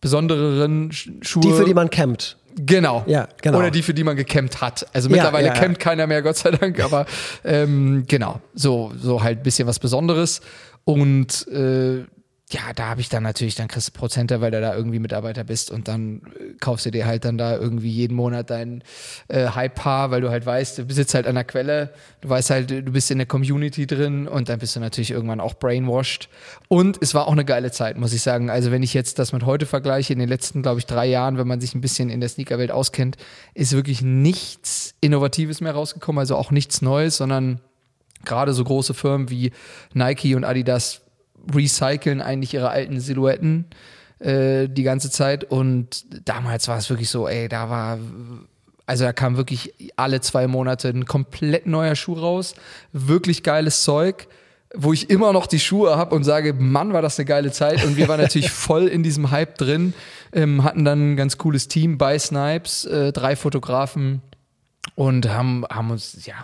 [0.00, 1.42] besondereren Sch- Schuhe.
[1.42, 2.36] Die, für die man campt.
[2.56, 3.04] Genau.
[3.06, 3.58] Ja, genau.
[3.58, 4.86] Oder die, für die man gecampt hat.
[4.92, 5.60] Also Ja, mittlerweile ja, ja.
[5.60, 7.06] campt keiner mehr, Gott sei Dank, aber
[7.44, 10.40] ähm, genau, so, so halt ein bisschen was Besonderes.
[10.84, 12.04] Und äh,
[12.50, 15.44] ja, da habe ich dann natürlich, dann kriegst du Prozente, weil du da irgendwie Mitarbeiter
[15.44, 18.82] bist und dann äh, kaufst du dir halt dann da irgendwie jeden Monat dein
[19.28, 22.70] äh, Hype-Paar, weil du halt weißt, du sitzt halt an der Quelle, du weißt halt,
[22.70, 26.30] du bist in der Community drin und dann bist du natürlich irgendwann auch brainwashed.
[26.68, 28.48] Und es war auch eine geile Zeit, muss ich sagen.
[28.48, 31.36] Also wenn ich jetzt das mit heute vergleiche, in den letzten, glaube ich, drei Jahren,
[31.36, 33.18] wenn man sich ein bisschen in der Sneakerwelt auskennt,
[33.52, 37.60] ist wirklich nichts Innovatives mehr rausgekommen, also auch nichts Neues, sondern
[38.24, 39.52] gerade so große Firmen wie
[39.92, 41.02] Nike und Adidas
[41.54, 43.66] recyceln eigentlich ihre alten Silhouetten
[44.18, 45.44] äh, die ganze Zeit.
[45.44, 47.98] Und damals war es wirklich so, ey, da war,
[48.86, 52.54] also da kam wirklich alle zwei Monate ein komplett neuer Schuh raus,
[52.92, 54.28] wirklich geiles Zeug.
[54.74, 57.82] Wo ich immer noch die Schuhe habe und sage, Mann, war das eine geile Zeit.
[57.86, 59.94] Und wir waren natürlich voll in diesem Hype drin,
[60.30, 64.20] ähm, hatten dann ein ganz cooles Team bei Snipes, äh, drei Fotografen,
[64.94, 66.34] und haben, haben uns, ja,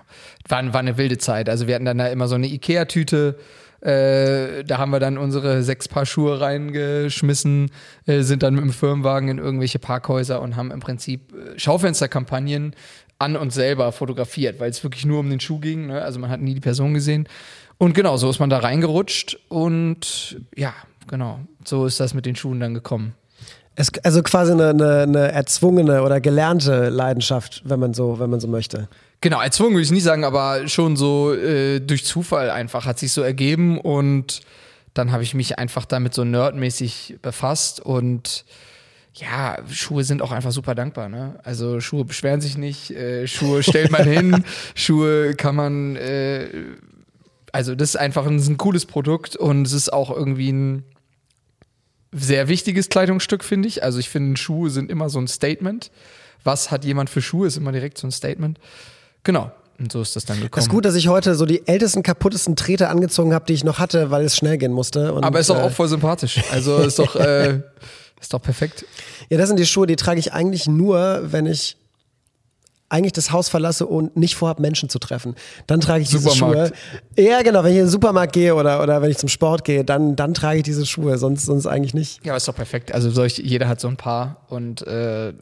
[0.49, 1.49] war, war eine wilde Zeit.
[1.49, 3.37] Also wir hatten dann da immer so eine Ikea-Tüte,
[3.85, 7.71] äh, da haben wir dann unsere sechs Paar Schuhe reingeschmissen,
[8.07, 12.75] äh, sind dann mit dem Firmenwagen in irgendwelche Parkhäuser und haben im Prinzip äh, Schaufensterkampagnen
[13.19, 15.89] an uns selber fotografiert, weil es wirklich nur um den Schuh ging.
[15.89, 16.01] Ne?
[16.01, 17.29] Also man hat nie die Person gesehen.
[17.77, 20.73] Und genau, so ist man da reingerutscht und ja,
[21.07, 23.15] genau, so ist das mit den Schuhen dann gekommen.
[23.77, 28.41] Es, also quasi eine, eine, eine erzwungene oder gelernte Leidenschaft, wenn man so, wenn man
[28.41, 28.89] so möchte.
[29.21, 33.13] Genau, erzwungen würde ich nicht sagen, aber schon so äh, durch Zufall einfach hat sich
[33.13, 34.43] so ergeben und
[34.93, 38.45] dann habe ich mich einfach damit so nerdmäßig befasst und
[39.15, 41.09] ja, Schuhe sind auch einfach super dankbar.
[41.09, 41.39] Ne?
[41.43, 46.49] Also Schuhe beschweren sich nicht, äh, Schuhe stellt man hin, Schuhe kann man, äh,
[47.53, 50.85] also das ist einfach ein, ein cooles Produkt und es ist auch irgendwie ein
[52.15, 53.83] sehr wichtiges Kleidungsstück, finde ich.
[53.83, 55.91] Also ich finde, Schuhe sind immer so ein Statement.
[56.45, 58.59] Was hat jemand für Schuhe, ist immer direkt so ein Statement.
[59.25, 59.51] Genau.
[59.79, 60.61] Und so ist das dann gekommen.
[60.61, 63.65] Es ist gut, dass ich heute so die ältesten, kaputtesten Treter angezogen habe, die ich
[63.65, 65.13] noch hatte, weil es schnell gehen musste.
[65.13, 66.41] Und, Aber ist doch äh, auch voll sympathisch.
[66.53, 67.61] Also ist doch, äh,
[68.21, 68.87] ist doch perfekt.
[69.31, 71.77] Ja, das sind die Schuhe, die trage ich eigentlich nur, wenn ich
[72.95, 75.35] eigentlich das Haus verlasse und nicht vorhabe, Menschen zu treffen.
[75.67, 76.77] Dann trage ich diese Supermarkt.
[76.77, 77.27] Schuhe.
[77.27, 79.85] Ja, genau, wenn ich in den Supermarkt gehe oder, oder wenn ich zum Sport gehe,
[79.85, 82.25] dann, dann trage ich diese Schuhe, sonst, sonst eigentlich nicht.
[82.25, 82.95] Ja, aber ist doch perfekt.
[82.95, 85.33] Also solch, jeder hat so ein paar und äh,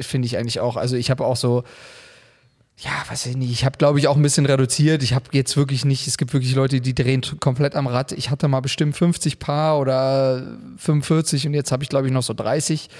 [0.00, 0.76] finde ich eigentlich auch.
[0.76, 1.62] Also ich habe auch so,
[2.78, 5.04] ja, weiß ich nicht, ich habe glaube ich auch ein bisschen reduziert.
[5.04, 8.10] Ich habe jetzt wirklich nicht, es gibt wirklich Leute, die drehen komplett am Rad.
[8.10, 12.24] Ich hatte mal bestimmt 50 Paar oder 45 und jetzt habe ich glaube ich noch
[12.24, 12.90] so 30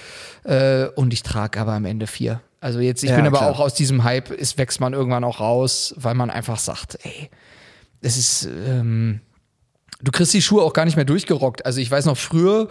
[0.45, 2.39] äh, und ich trage aber am Ende vier.
[2.61, 3.51] Also jetzt, ich Ja, bin aber klar.
[3.51, 7.29] auch aus diesem Hype, ist wächst man irgendwann auch raus, weil man einfach sagt, ey,
[8.01, 9.21] es ist, ähm,
[10.01, 11.65] du kriegst die Schuhe auch gar nicht mehr durchgerockt.
[11.65, 12.67] Also ich weiß noch früher,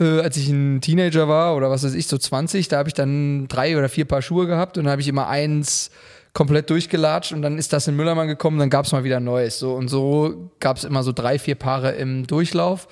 [0.00, 2.94] äh, als ich ein Teenager war oder was weiß ich, so 20, da habe ich
[2.94, 5.90] dann drei oder vier Paar Schuhe gehabt und dann habe ich immer eins
[6.34, 9.58] komplett durchgelatscht und dann ist das in Müllermann gekommen, dann gab es mal wieder neues.
[9.58, 12.86] So, und so gab es immer so drei, vier Paare im Durchlauf.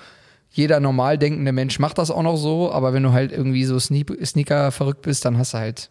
[0.51, 3.77] Jeder normal denkende Mensch macht das auch noch so, aber wenn du halt irgendwie so
[3.79, 5.91] Sneak- Sneaker verrückt bist, dann hast du halt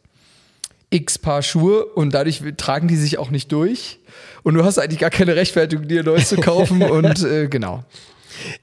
[0.90, 4.00] x Paar Schuhe und dadurch tragen die sich auch nicht durch.
[4.44, 7.84] Und du hast eigentlich gar keine Rechtfertigung, dir neues zu kaufen und äh, genau.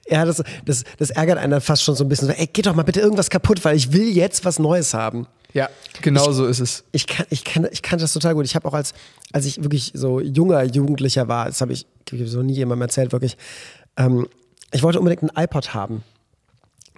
[0.09, 2.29] Ja, das, das, das ärgert einen dann fast schon so ein bisschen.
[2.29, 5.27] So, ey, geht doch mal bitte irgendwas kaputt, weil ich will jetzt was Neues haben.
[5.55, 5.69] Ja,
[6.01, 6.85] genau so ist es.
[6.93, 8.45] Ich kann, ich kann, ich kann das total gut.
[8.45, 8.95] Ich habe auch als,
[9.33, 12.83] als ich wirklich so junger Jugendlicher war, das habe ich, ich hab so nie jemandem
[12.83, 13.37] erzählt, wirklich.
[13.97, 14.27] Ähm,
[14.73, 16.03] ich wollte unbedingt einen iPod haben.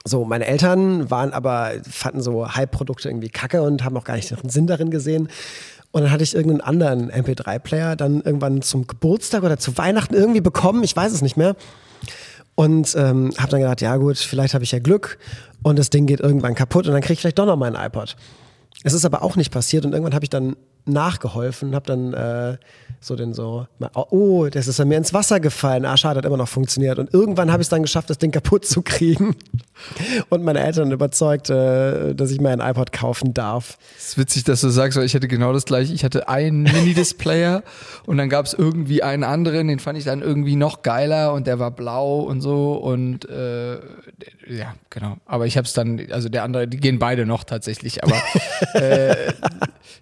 [0.07, 4.31] So, meine Eltern waren aber, fanden so Hype-Produkte irgendwie kacke und haben auch gar nicht
[4.31, 5.29] den Sinn darin gesehen.
[5.93, 10.43] Und dann hatte ich irgendeinen anderen MP3-Player dann irgendwann zum Geburtstag oder zu Weihnachten irgendwie
[10.43, 11.57] bekommen, ich weiß es nicht mehr.
[12.55, 15.19] Und ähm, habe dann gedacht, ja gut, vielleicht habe ich ja Glück
[15.62, 18.17] und das Ding geht irgendwann kaputt und dann kriege ich vielleicht doch noch meinen iPod.
[18.83, 22.59] Es ist aber auch nicht passiert und irgendwann habe ich dann nachgeholfen, habe dann äh,
[23.01, 25.85] so den so, oh, das ist ja mir ins Wasser gefallen.
[25.85, 26.99] Ah, schade, hat immer noch funktioniert.
[26.99, 29.37] Und irgendwann habe ich es dann geschafft, das Ding kaputt zu kriegen.
[30.29, 33.79] Und meine Eltern überzeugt, äh, dass ich mir ein iPod kaufen darf.
[33.97, 35.92] Es ist witzig, dass du sagst, weil ich hatte genau das gleiche.
[35.92, 37.62] Ich hatte einen Mini-Displayer
[38.07, 41.47] und dann gab es irgendwie einen anderen, den fand ich dann irgendwie noch geiler und
[41.47, 43.75] der war blau und so und äh,
[44.47, 45.16] ja, genau.
[45.27, 48.16] Aber ich habe es dann, also der andere, die gehen beide noch tatsächlich, aber
[48.75, 49.33] äh,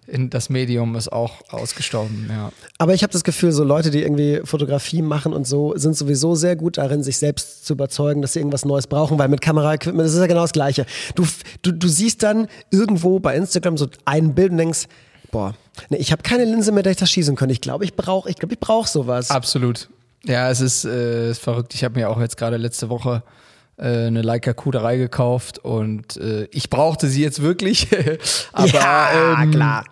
[0.07, 2.53] das Medium ist auch ausgestorben, ja.
[2.79, 6.35] Aber ich habe das Gefühl, so Leute, die irgendwie Fotografie machen und so, sind sowieso
[6.35, 9.41] sehr gut darin, sich selbst zu überzeugen, dass sie irgendwas Neues brauchen, weil mit
[9.79, 10.87] Kameraequipment, das ist ja genau das Gleiche.
[11.15, 11.27] Du,
[11.63, 14.87] du, du siehst dann irgendwo bei Instagram so ein Bild und denkst,
[15.31, 15.55] boah,
[15.89, 17.53] nee, ich habe keine Linse, mit der ich das schießen könnte.
[17.53, 19.31] Ich glaube, ich brauche ich glaube, ich brauch sowas.
[19.31, 19.89] Absolut.
[20.25, 21.75] Ja, es ist, äh, verrückt.
[21.75, 23.23] Ich habe mir auch jetzt gerade letzte Woche
[23.77, 27.89] äh, eine Leica Q3 gekauft und äh, ich brauchte sie jetzt wirklich.
[28.53, 29.85] Aber ja, ähm, klar.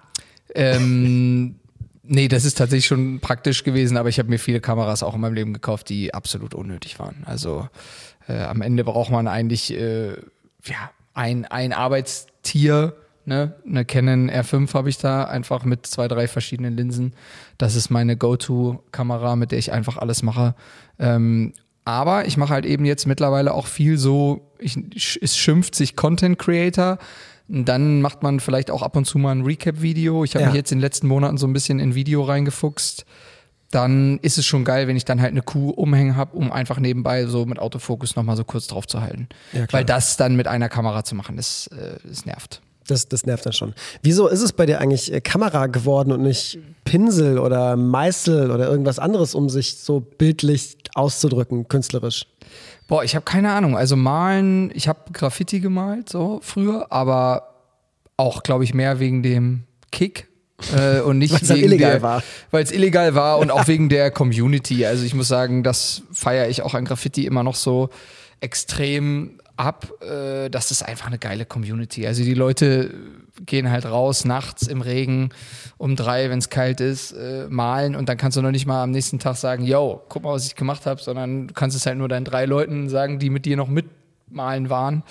[0.55, 1.57] Ähm,
[2.03, 5.21] nee, das ist tatsächlich schon praktisch gewesen, aber ich habe mir viele Kameras auch in
[5.21, 7.23] meinem Leben gekauft, die absolut unnötig waren.
[7.25, 7.69] Also
[8.31, 10.11] äh, am Ende braucht man eigentlich äh,
[10.65, 12.95] ja, ein, ein Arbeitstier.
[13.27, 13.55] Ne?
[13.67, 17.15] Eine Canon R5 habe ich da einfach mit zwei, drei verschiedenen Linsen.
[17.59, 20.55] Das ist meine Go-To-Kamera, mit der ich einfach alles mache.
[20.99, 21.53] Ähm,
[21.85, 24.79] aber ich mache halt eben jetzt mittlerweile auch viel so, ich,
[25.23, 26.99] es schimpft sich Content Creator.
[27.49, 30.25] Dann macht man vielleicht auch ab und zu mal ein Recap-Video.
[30.25, 30.49] Ich habe Ja.
[30.51, 33.05] mich jetzt in den letzten Monaten so ein bisschen in Video reingefuchst.
[33.71, 36.81] Dann ist es schon geil, wenn ich dann halt eine Kuh umhängen habe, um einfach
[36.81, 39.29] nebenbei so mit Autofokus nochmal so kurz drauf zu halten.
[39.53, 39.67] Ja.
[39.71, 42.61] Weil das dann mit einer Kamera zu machen, das, äh, das nervt.
[42.89, 43.75] Das, das nervt dann schon.
[44.03, 48.69] Wieso ist es bei dir eigentlich äh, Kamera geworden und nicht Pinsel oder Meißel oder
[48.69, 52.27] irgendwas anderes, um sich so bildlich auszudrücken, künstlerisch?
[52.89, 53.77] Boah, ich habe keine Ahnung.
[53.77, 57.55] Also malen, ich habe Graffiti gemalt so früher, aber
[58.17, 60.30] auch, glaube ich, mehr wegen dem Kick.
[60.77, 62.23] Äh, und nicht wegen illegal war.
[62.51, 64.87] Weil es illegal war und auch wegen der Community.
[64.87, 67.91] Also ich muss sagen, das feiere ich auch an Graffiti immer noch so
[68.41, 69.93] extrem ab.
[70.03, 72.07] Äh, das ist einfach eine geile Community.
[72.07, 72.95] Also die Leute
[73.47, 75.31] gehen halt raus nachts im Regen
[75.79, 78.83] um drei, wenn es kalt ist, äh, malen und dann kannst du noch nicht mal
[78.83, 81.87] am nächsten Tag sagen, yo, guck mal, was ich gemacht habe, sondern du kannst es
[81.87, 85.03] halt nur deinen drei Leuten sagen, die mit dir noch mitmalen waren.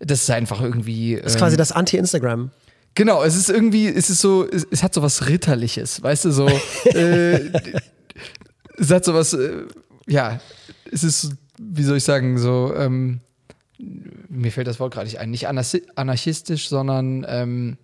[0.00, 1.16] Das ist einfach irgendwie.
[1.16, 2.50] Das ist quasi das Anti-Instagram.
[2.94, 6.30] Genau, es ist irgendwie, es ist so, es, es hat so was Ritterliches, weißt du,
[6.32, 6.48] so,
[6.84, 7.50] äh,
[8.76, 9.64] es hat so was, äh,
[10.06, 10.40] ja,
[10.90, 13.20] es ist, wie soll ich sagen, so, ähm,
[14.28, 17.78] mir fällt das Wort gerade nicht ein, nicht anarchistisch, sondern ähm,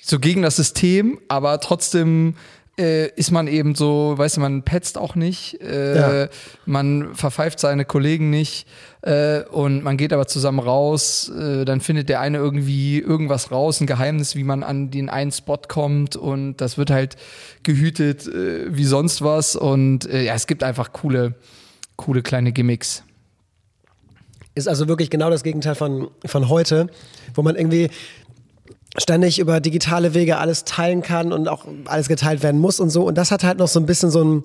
[0.00, 2.34] so gegen das System, aber trotzdem
[2.78, 6.28] äh, ist man eben so, weißt du, man petzt auch nicht, äh, ja.
[6.64, 8.66] man verpfeift seine Kollegen nicht
[9.02, 13.80] äh, und man geht aber zusammen raus, äh, dann findet der eine irgendwie irgendwas raus,
[13.80, 17.16] ein Geheimnis, wie man an den einen Spot kommt und das wird halt
[17.62, 21.34] gehütet äh, wie sonst was und äh, ja, es gibt einfach coole,
[21.96, 23.02] coole kleine Gimmicks.
[24.54, 26.88] Ist also wirklich genau das Gegenteil von, von heute,
[27.34, 27.90] wo man irgendwie
[28.96, 33.06] ständig über digitale Wege alles teilen kann und auch alles geteilt werden muss und so.
[33.06, 34.44] Und das hat halt noch so ein bisschen so ein,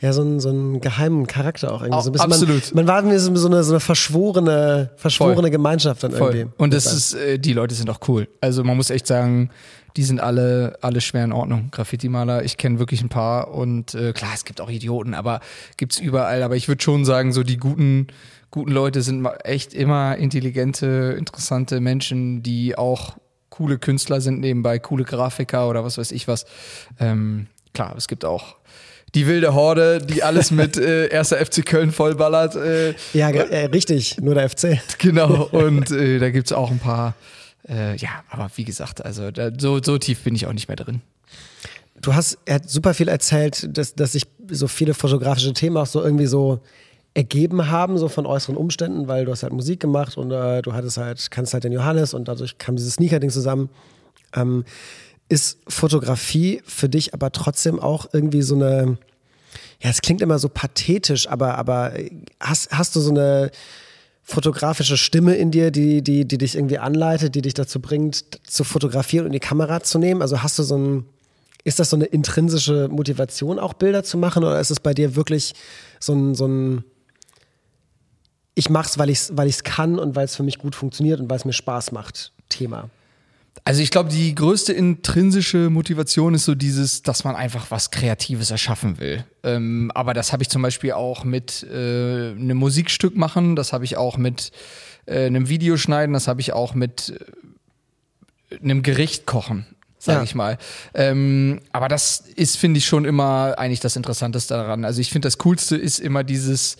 [0.00, 2.02] ja, so einen, so einen geheimen Charakter auch irgendwie.
[2.02, 2.74] So ein bisschen, absolut.
[2.74, 5.50] Man, man war so eine, so eine verschworene, verschworene Voll.
[5.50, 6.34] Gemeinschaft dann Voll.
[6.34, 6.54] irgendwie.
[6.58, 8.28] Und das ist, äh, die Leute sind auch cool.
[8.40, 9.50] Also man muss echt sagen,
[9.96, 11.68] die sind alle, alle schwer in Ordnung.
[11.70, 15.40] Graffiti-Maler, ich kenne wirklich ein paar und äh, klar, es gibt auch Idioten, aber
[15.76, 16.42] gibt's überall.
[16.42, 18.06] Aber ich würde schon sagen, so die guten,
[18.50, 23.16] guten Leute sind echt immer intelligente, interessante Menschen, die auch
[23.50, 26.46] coole Künstler sind nebenbei, coole Grafiker oder was weiß ich was.
[26.98, 28.56] Ähm, klar, es gibt auch
[29.14, 32.56] die wilde Horde, die alles mit äh, erster FC Köln vollballert.
[32.56, 34.80] Äh, ja, äh, richtig, nur der FC.
[34.98, 37.14] Genau, und äh, da gibt es auch ein paar,
[37.68, 40.76] äh, ja, aber wie gesagt, also da, so, so tief bin ich auch nicht mehr
[40.76, 41.02] drin.
[42.00, 45.86] Du hast, er hat super viel erzählt, dass, dass sich so viele fotografische Themen auch
[45.86, 46.60] so irgendwie so
[47.14, 50.72] ergeben haben, so von äußeren Umständen, weil du hast halt Musik gemacht und äh, du
[50.72, 53.68] hattest halt, kannst halt den Johannes und dadurch kam dieses Sneaker-Ding zusammen.
[54.34, 54.64] Ähm,
[55.28, 58.98] ist Fotografie für dich aber trotzdem auch irgendwie so eine,
[59.80, 61.92] ja, es klingt immer so pathetisch, aber, aber
[62.40, 63.50] hast, hast du so eine
[64.22, 68.64] fotografische Stimme in dir, die, die, die dich irgendwie anleitet, die dich dazu bringt, zu
[68.64, 70.22] fotografieren und die Kamera zu nehmen?
[70.22, 71.04] Also hast du so ein,
[71.64, 75.16] ist das so eine intrinsische Motivation, auch Bilder zu machen, oder ist es bei dir
[75.16, 75.54] wirklich
[75.98, 76.84] so ein, so ein
[78.60, 80.74] ich mache es, weil ich es weil ich's kann und weil es für mich gut
[80.74, 82.90] funktioniert und weil es mir Spaß macht, Thema.
[83.64, 88.50] Also ich glaube, die größte intrinsische Motivation ist so dieses, dass man einfach was Kreatives
[88.50, 89.24] erschaffen will.
[89.42, 93.84] Ähm, aber das habe ich zum Beispiel auch mit äh, einem Musikstück machen, das habe
[93.84, 94.52] ich auch mit
[95.06, 97.14] äh, einem Video schneiden, das habe ich auch mit
[98.50, 99.66] äh, einem Gericht kochen
[100.02, 100.24] sage ja.
[100.24, 100.56] ich mal.
[100.94, 104.86] Ähm, aber das ist, finde ich, schon immer eigentlich das Interessanteste daran.
[104.86, 106.78] Also ich finde, das Coolste ist immer dieses,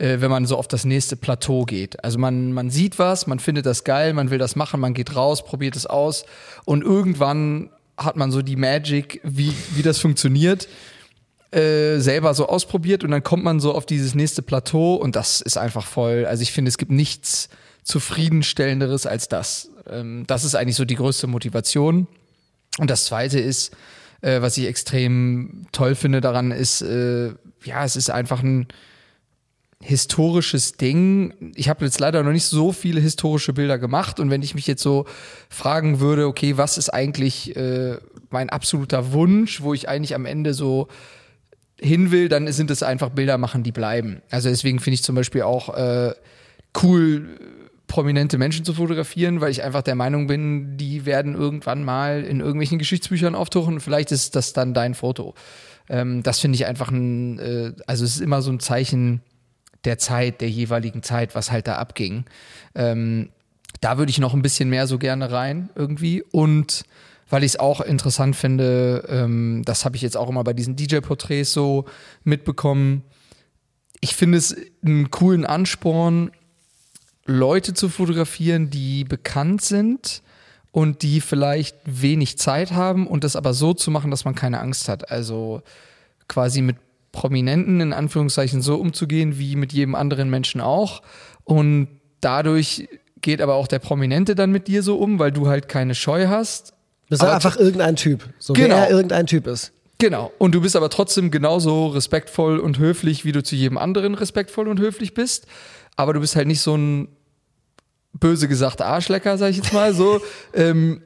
[0.00, 2.02] äh, wenn man so auf das nächste Plateau geht.
[2.02, 5.14] Also man, man sieht was, man findet das geil, man will das machen, man geht
[5.14, 6.24] raus, probiert es aus
[6.64, 10.68] und irgendwann hat man so die Magic, wie, wie das funktioniert,
[11.50, 15.42] äh, selber so ausprobiert und dann kommt man so auf dieses nächste Plateau und das
[15.42, 16.24] ist einfach voll.
[16.24, 17.50] Also ich finde, es gibt nichts
[17.82, 19.70] zufriedenstellenderes als das.
[19.88, 22.06] Ähm, das ist eigentlich so die größte Motivation.
[22.78, 23.76] Und das zweite ist,
[24.22, 27.34] äh, was ich extrem toll finde daran, ist, äh,
[27.64, 28.68] ja, es ist einfach ein,
[29.82, 31.52] historisches Ding.
[31.54, 34.66] Ich habe jetzt leider noch nicht so viele historische Bilder gemacht und wenn ich mich
[34.66, 35.06] jetzt so
[35.48, 37.96] fragen würde, okay, was ist eigentlich äh,
[38.28, 40.88] mein absoluter Wunsch, wo ich eigentlich am Ende so
[41.80, 44.20] hin will, dann sind es einfach Bilder machen, die bleiben.
[44.30, 46.12] Also deswegen finde ich zum Beispiel auch äh,
[46.82, 47.28] cool,
[47.86, 52.40] prominente Menschen zu fotografieren, weil ich einfach der Meinung bin, die werden irgendwann mal in
[52.40, 55.34] irgendwelchen Geschichtsbüchern auftauchen vielleicht ist das dann dein Foto.
[55.88, 59.22] Ähm, das finde ich einfach ein, äh, also es ist immer so ein Zeichen
[59.84, 62.24] der Zeit, der jeweiligen Zeit, was halt da abging.
[62.74, 63.30] Ähm,
[63.80, 66.22] da würde ich noch ein bisschen mehr so gerne rein irgendwie.
[66.22, 66.84] Und
[67.30, 70.76] weil ich es auch interessant finde, ähm, das habe ich jetzt auch immer bei diesen
[70.76, 71.86] DJ-Porträts so
[72.24, 73.02] mitbekommen.
[74.00, 76.32] Ich finde es einen coolen Ansporn,
[77.26, 80.22] Leute zu fotografieren, die bekannt sind
[80.72, 84.60] und die vielleicht wenig Zeit haben und das aber so zu machen, dass man keine
[84.60, 85.10] Angst hat.
[85.10, 85.62] Also
[86.28, 86.76] quasi mit
[87.12, 91.02] Prominenten in Anführungszeichen so umzugehen wie mit jedem anderen Menschen auch.
[91.44, 91.88] Und
[92.20, 92.88] dadurch
[93.20, 96.28] geht aber auch der Prominente dann mit dir so um, weil du halt keine Scheu
[96.28, 96.70] hast.
[96.70, 96.74] Du
[97.10, 98.76] bist halt einfach irgendein Typ, so genau.
[98.76, 99.72] wer er irgendein Typ ist.
[99.98, 100.32] Genau.
[100.38, 104.68] Und du bist aber trotzdem genauso respektvoll und höflich, wie du zu jedem anderen respektvoll
[104.68, 105.46] und höflich bist.
[105.96, 107.08] Aber du bist halt nicht so ein
[108.12, 110.20] böse gesagt Arschlecker, sag ich jetzt mal so.
[110.54, 111.02] ähm,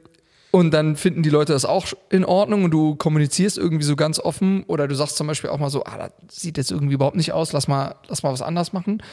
[0.55, 4.21] und dann finden die Leute das auch in Ordnung und du kommunizierst irgendwie so ganz
[4.21, 7.17] offen oder du sagst zum Beispiel auch mal so, ah, das sieht jetzt irgendwie überhaupt
[7.17, 9.03] nicht aus, lass mal, lass mal was anders machen.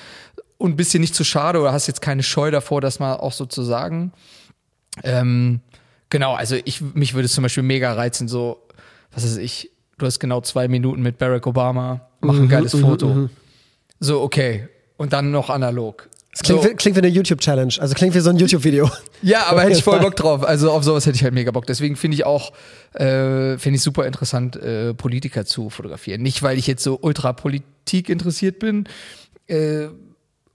[0.57, 3.33] Und bist dir nicht zu schade oder hast jetzt keine Scheu davor, das mal auch
[3.33, 4.12] so zu sagen.
[5.02, 5.59] Ähm,
[6.11, 8.62] genau, also ich, mich würde es zum Beispiel mega reizen, so,
[9.11, 12.74] was weiß ich, du hast genau zwei Minuten mit Barack Obama, mach ein mhm, geiles
[12.74, 13.09] mhm, Foto.
[13.09, 13.31] Mhm,
[13.98, 14.68] so, okay.
[14.96, 16.09] Und dann noch analog.
[16.32, 16.68] Das klingt, So.
[16.70, 17.74] wie, klingt wie eine YouTube-Challenge.
[17.78, 18.90] Also klingt wie so ein YouTube-Video.
[19.22, 20.42] Ja, aber hätte ich voll Bock drauf.
[20.44, 21.64] Also auf sowas hätte ich halt mega Bock.
[21.66, 22.52] Deswegen finde ich auch,
[22.94, 26.22] äh, finde ich super interessant, äh, Politiker zu fotografieren.
[26.22, 28.88] Nicht, weil ich jetzt so ultra Politik interessiert bin.
[29.46, 29.88] Äh,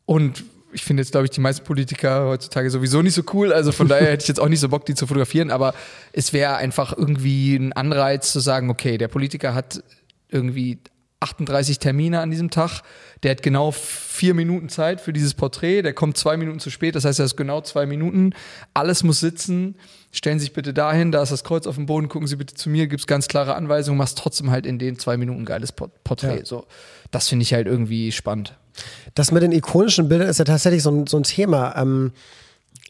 [0.05, 3.53] und ich finde jetzt, glaube ich, die meisten Politiker heutzutage sowieso nicht so cool.
[3.53, 5.49] Also von daher hätte ich jetzt auch nicht so Bock, die zu fotografieren.
[5.49, 5.73] Aber
[6.11, 9.81] es wäre einfach irgendwie ein Anreiz zu sagen, okay, der Politiker hat
[10.29, 10.79] irgendwie
[11.19, 12.82] 38 Termine an diesem Tag.
[13.23, 15.82] Der hat genau vier Minuten Zeit für dieses Porträt.
[15.82, 16.95] Der kommt zwei Minuten zu spät.
[16.95, 18.34] Das heißt, er ist genau zwei Minuten.
[18.73, 19.75] Alles muss sitzen.
[20.12, 21.12] Stellen Sie sich bitte dahin.
[21.12, 22.08] Da ist das Kreuz auf dem Boden.
[22.08, 22.88] Gucken Sie bitte zu mir.
[22.88, 23.97] Gibt es ganz klare Anweisungen.
[23.97, 26.38] Machst trotzdem halt in den zwei Minuten ein geiles Port- Porträt.
[26.39, 26.45] Ja.
[26.45, 26.67] So,
[27.10, 28.56] das finde ich halt irgendwie spannend.
[29.15, 32.12] Das mit den ikonischen Bildern ist ja tatsächlich so ein, so ein Thema, ähm,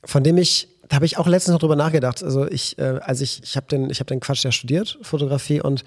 [0.03, 2.21] von dem ich, da habe ich auch letztens noch drüber nachgedacht.
[2.23, 5.61] Also ich, äh, also ich, ich habe den, ich habe den Quatsch ja studiert, Fotografie
[5.61, 5.85] und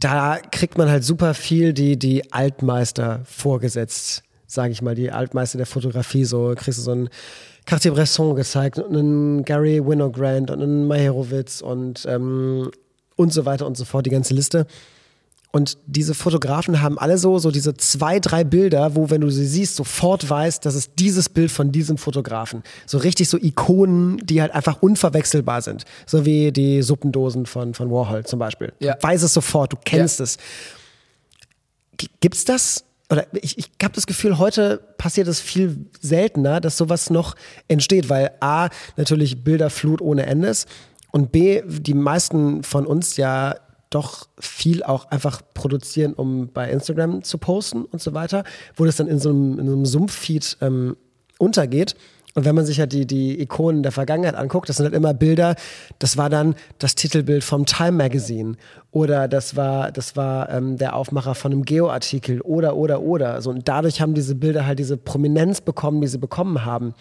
[0.00, 5.58] da kriegt man halt super viel die, die Altmeister vorgesetzt, sage ich mal, die Altmeister
[5.58, 6.24] der Fotografie.
[6.24, 7.08] So kriegst du so einen
[7.66, 12.70] Cartier-Bresson gezeigt und einen Gary Winogrand und einen Meyerowitz und, ähm,
[13.16, 14.66] und so weiter und so fort, die ganze Liste.
[15.50, 19.46] Und diese Fotografen haben alle so, so diese zwei, drei Bilder, wo, wenn du sie
[19.46, 22.62] siehst, sofort weißt, das ist dieses Bild von diesem Fotografen.
[22.84, 25.84] So richtig so Ikonen, die halt einfach unverwechselbar sind.
[26.06, 28.74] So wie die Suppendosen von, von Warhol zum Beispiel.
[28.78, 28.94] Ja.
[28.96, 30.24] Du weißt es sofort, du kennst Ja.
[30.24, 30.36] es.
[32.20, 32.84] Gibt's das?
[33.10, 37.34] Oder ich, ich habe das Gefühl, heute passiert es viel seltener, dass sowas noch
[37.66, 40.68] entsteht, weil A, natürlich Bilderflut ohne Ende ist
[41.10, 43.54] und B, die meisten von uns ja
[43.90, 48.44] doch viel auch einfach produzieren, um bei Instagram zu posten und so weiter,
[48.76, 50.96] wo das dann in so einem, in so einem Sumpffeed ähm,
[51.38, 51.94] untergeht.
[52.34, 55.14] Und wenn man sich halt die, die Ikonen der Vergangenheit anguckt, das sind halt immer
[55.14, 55.56] Bilder,
[55.98, 58.56] das war dann das Titelbild vom Time Magazine
[58.92, 63.42] oder das war, das war ähm, der Aufmacher von einem Geo-Artikel oder, oder, oder.
[63.42, 66.94] So, und dadurch haben diese Bilder halt diese Prominenz bekommen, die sie bekommen haben.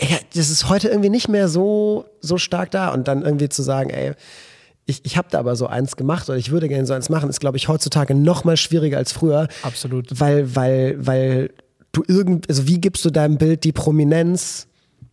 [0.00, 2.88] Ja, das ist heute irgendwie nicht mehr so, so stark da.
[2.92, 4.12] Und dann irgendwie zu sagen, ey,
[4.86, 7.30] ich, ich habe da aber so eins gemacht oder ich würde gerne so eins machen,
[7.30, 9.48] ist, glaube ich, heutzutage noch mal schwieriger als früher.
[9.62, 10.08] Absolut.
[10.20, 11.50] Weil, weil, weil
[11.92, 14.66] du irgend, also wie gibst du deinem Bild die Prominenz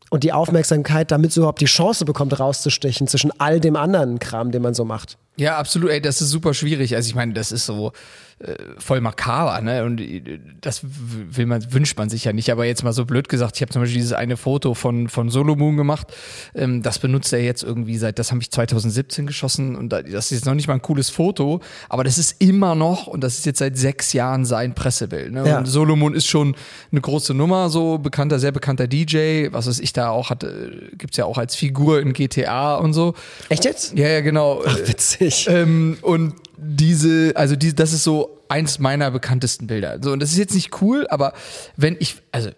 [0.09, 4.51] und die Aufmerksamkeit, damit es überhaupt die Chance bekommt, rauszustechen zwischen all dem anderen Kram,
[4.51, 5.17] den man so macht?
[5.37, 5.89] Ja, absolut.
[5.91, 6.95] Ey, das ist super schwierig.
[6.95, 7.93] Also ich meine, das ist so
[8.39, 9.83] äh, voll makaber, ne?
[9.85, 12.51] Und äh, das will man, wünscht man sich ja nicht.
[12.51, 15.29] Aber jetzt mal so blöd gesagt, ich habe zum Beispiel dieses eine Foto von von
[15.29, 16.07] Solomon gemacht.
[16.53, 20.25] Ähm, das benutzt er jetzt irgendwie seit, das habe ich 2017 geschossen und da- das
[20.25, 23.37] ist jetzt noch nicht mal ein cooles Foto, aber das ist immer noch und das
[23.37, 25.31] ist jetzt seit sechs Jahren sein Pressebild.
[25.31, 25.47] Ne?
[25.47, 25.57] Ja.
[25.59, 26.55] Und Solomon ist schon
[26.91, 31.17] eine große Nummer, so bekannter, sehr bekannter DJ, was weiß ich da auch hatte, gibt's
[31.17, 33.13] ja auch als Figur in GTA und so.
[33.49, 33.97] Echt jetzt?
[33.97, 34.61] Ja, ja, genau.
[34.65, 35.20] Ach, witzig.
[35.47, 39.99] Ähm, und diese, also die, das ist so eins meiner bekanntesten Bilder.
[40.01, 41.33] So, und das ist jetzt nicht cool, aber
[41.77, 42.49] wenn ich, also,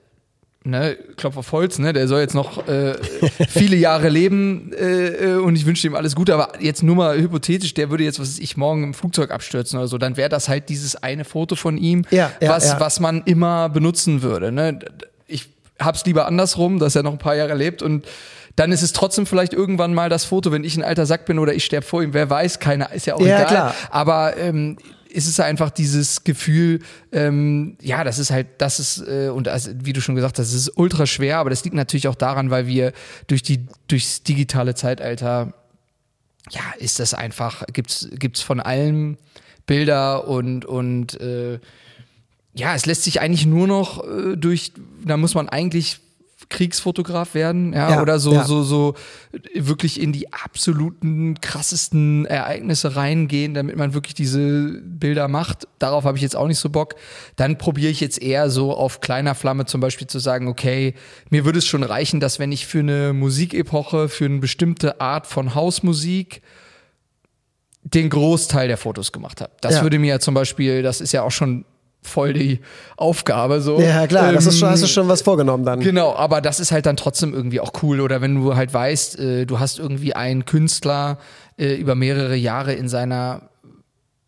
[0.64, 2.96] ne, Klopf auf Holz, ne, der soll jetzt noch äh,
[3.50, 7.20] viele Jahre leben äh, äh, und ich wünsche ihm alles Gute, aber jetzt nur mal
[7.20, 10.30] hypothetisch, der würde jetzt, was weiß ich, morgen im Flugzeug abstürzen oder so, dann wäre
[10.30, 12.80] das halt dieses eine Foto von ihm, Ja, ja, was, ja.
[12.80, 14.52] was man immer benutzen würde.
[14.52, 14.80] Ne?
[15.28, 15.50] Ich
[15.80, 18.06] hab's lieber andersrum, dass er noch ein paar Jahre lebt und
[18.56, 21.40] dann ist es trotzdem vielleicht irgendwann mal das Foto, wenn ich ein alter Sack bin
[21.40, 23.46] oder ich sterbe vor ihm, wer weiß, keiner, ist ja auch Ja, egal.
[23.48, 23.76] klar.
[23.90, 24.78] Aber ähm,
[25.10, 26.80] ist es einfach dieses Gefühl,
[27.12, 30.48] ähm, ja, das ist halt, das ist, äh, und also, wie du schon gesagt hast,
[30.48, 32.94] es ist ultra schwer, aber das liegt natürlich auch daran, weil wir
[33.28, 35.54] durch die, durchs digitale Zeitalter,
[36.50, 39.18] ja, ist das einfach, gibt's, gibt's von allem
[39.66, 41.60] Bilder und, und äh,
[42.54, 44.74] ja, es lässt sich eigentlich nur noch äh, durch,
[45.06, 46.00] da muss man eigentlich
[46.50, 48.44] Kriegsfotograf werden, ja, Ja, oder so, ja.
[48.44, 48.96] so, so
[49.54, 55.68] wirklich in die absoluten krassesten Ereignisse reingehen, damit man wirklich diese Bilder macht.
[55.80, 56.96] Darauf habe ich jetzt auch nicht so Bock.
[57.36, 60.94] Dann probiere ich jetzt eher so auf kleiner Flamme zum Beispiel zu sagen, okay,
[61.30, 65.28] mir würde es schon reichen, dass wenn ich für eine Musikepoche, für eine bestimmte Art
[65.28, 66.42] von Hausmusik
[67.84, 69.52] den Großteil der Fotos gemacht habe.
[69.62, 69.82] Das Ja.
[69.84, 71.66] würde mir ja zum Beispiel, das ist ja auch schon
[72.08, 72.60] voll die
[72.98, 73.80] Aufgabe so.
[73.80, 75.80] Ja, klar, das ist schon, Ähm, hast du schon was vorgenommen dann.
[75.80, 78.00] Genau, aber das ist halt dann trotzdem irgendwie auch cool.
[78.00, 81.18] Oder wenn du halt weißt, äh, du hast irgendwie einen Künstler
[81.58, 83.50] äh, über mehrere Jahre in seiner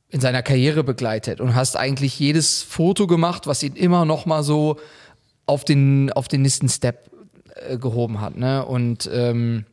[0.09, 4.43] in seiner Karriere begleitet und hast eigentlich jedes Foto gemacht, was ihn immer noch mal
[4.43, 4.78] so
[5.45, 7.09] auf den auf den nächsten Step
[7.55, 8.38] äh, gehoben hat.
[8.38, 8.65] Ne?
[8.65, 9.65] Und ähm,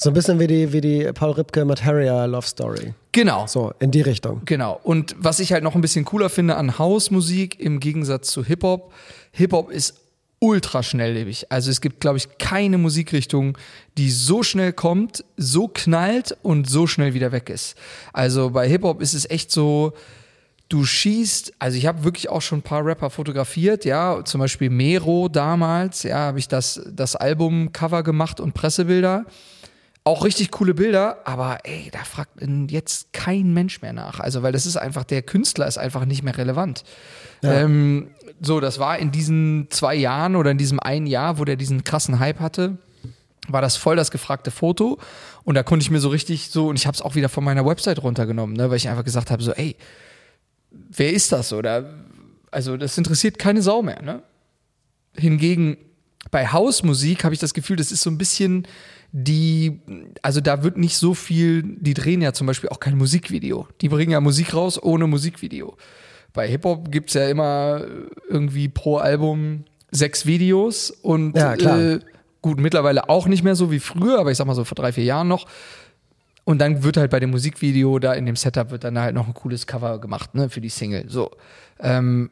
[0.00, 2.94] So ein bisschen wie die, wie die Paul Ripke Materia Love Story.
[3.10, 3.48] genau.
[3.48, 4.42] So, in die Richtung.
[4.44, 4.78] Genau.
[4.84, 8.92] Und was ich halt noch ein bisschen cooler finde an Hausmusik im Gegensatz zu Hip-Hop,
[9.32, 9.96] Hip-Hop ist
[10.38, 11.50] ultra schnelllebig.
[11.50, 13.58] Also es gibt, glaube ich, keine Musikrichtung,
[13.96, 17.76] die so schnell kommt, so knallt und so schnell wieder weg ist.
[18.12, 19.94] Also bei Hip-Hop ist es echt so,
[20.68, 24.70] du schießt, also ich habe wirklich auch schon ein paar Rapper fotografiert, ja, zum Beispiel
[24.70, 29.26] Mero damals, ja, habe ich das, das Albumcover gemacht und Pressebilder.
[30.08, 32.40] Auch richtig coole Bilder, aber ey, da fragt
[32.70, 34.20] jetzt kein Mensch mehr nach.
[34.20, 36.82] Also, weil das ist einfach, der Künstler ist einfach nicht mehr relevant.
[37.42, 37.60] Ja.
[37.60, 38.08] Ähm,
[38.40, 41.84] so, das war in diesen zwei Jahren oder in diesem einen Jahr, wo der diesen
[41.84, 42.78] krassen Hype hatte,
[43.48, 44.98] war das voll das gefragte Foto.
[45.44, 47.44] Und da konnte ich mir so richtig so, und ich habe es auch wieder von
[47.44, 49.76] meiner Website runtergenommen, ne, weil ich einfach gesagt habe, so, ey,
[50.70, 51.52] wer ist das?
[51.52, 51.84] Oder
[52.50, 54.00] also das interessiert keine Sau mehr.
[54.00, 54.22] Ne?
[55.18, 55.76] Hingegen
[56.30, 58.66] bei Hausmusik habe ich das Gefühl, das ist so ein bisschen
[59.12, 59.80] die,
[60.22, 63.66] also da wird nicht so viel, die drehen ja zum Beispiel auch kein Musikvideo.
[63.80, 65.76] Die bringen ja Musik raus ohne Musikvideo.
[66.34, 67.82] Bei Hip-Hop gibt es ja immer
[68.28, 72.00] irgendwie pro Album sechs Videos und ja, äh,
[72.42, 74.92] gut, mittlerweile auch nicht mehr so wie früher, aber ich sag mal so vor drei,
[74.92, 75.46] vier Jahren noch.
[76.44, 79.26] Und dann wird halt bei dem Musikvideo da in dem Setup wird dann halt noch
[79.26, 81.04] ein cooles Cover gemacht, ne, für die Single.
[81.08, 81.30] So.
[81.78, 82.30] Ähm,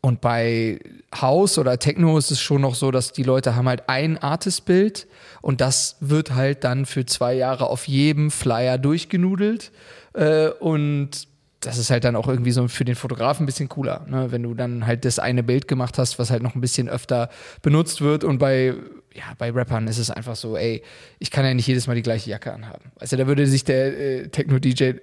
[0.00, 0.78] und bei
[1.14, 5.06] House oder Techno ist es schon noch so, dass die Leute haben halt ein Artist-Bild
[5.42, 9.72] und das wird halt dann für zwei Jahre auf jedem Flyer durchgenudelt.
[10.14, 11.26] Äh, und
[11.60, 14.30] das ist halt dann auch irgendwie so für den Fotografen ein bisschen cooler, ne?
[14.30, 17.30] wenn du dann halt das eine Bild gemacht hast, was halt noch ein bisschen öfter
[17.62, 18.22] benutzt wird.
[18.22, 18.74] Und bei
[19.14, 20.82] ja, bei Rappern ist es einfach so, ey,
[21.18, 22.92] ich kann ja nicht jedes Mal die gleiche Jacke anhaben.
[23.00, 24.94] Also da würde sich der äh, Techno-DJ,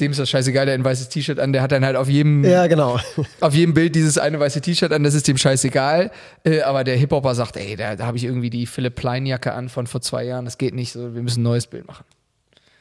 [0.00, 2.44] dem ist das scheißegal, der ein weißes T-Shirt an, der hat dann halt auf jedem,
[2.44, 2.98] ja, genau.
[3.40, 6.10] auf jedem Bild dieses eine weiße T-Shirt an, das ist dem scheißegal.
[6.42, 9.68] Äh, aber der Hip-Hopper sagt, ey, da, da habe ich irgendwie die Philipp Plein-Jacke an
[9.68, 12.04] von vor zwei Jahren, das geht nicht, so, wir müssen ein neues Bild machen.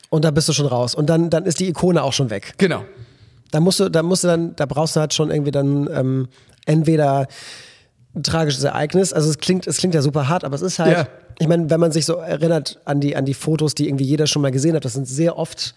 [0.09, 0.95] Und da bist du schon raus.
[0.95, 2.53] Und dann, dann ist die Ikone auch schon weg.
[2.57, 2.83] Genau.
[3.51, 6.27] Da musst du, da musst du dann, da brauchst du halt schon irgendwie dann ähm,
[6.65, 7.27] entweder
[8.15, 9.13] ein tragisches Ereignis.
[9.13, 11.07] Also es klingt, es klingt ja super hart, aber es ist halt, ja.
[11.39, 14.25] ich meine, wenn man sich so erinnert an die, an die Fotos, die irgendwie jeder
[14.25, 15.75] schon mal gesehen hat, das sind sehr oft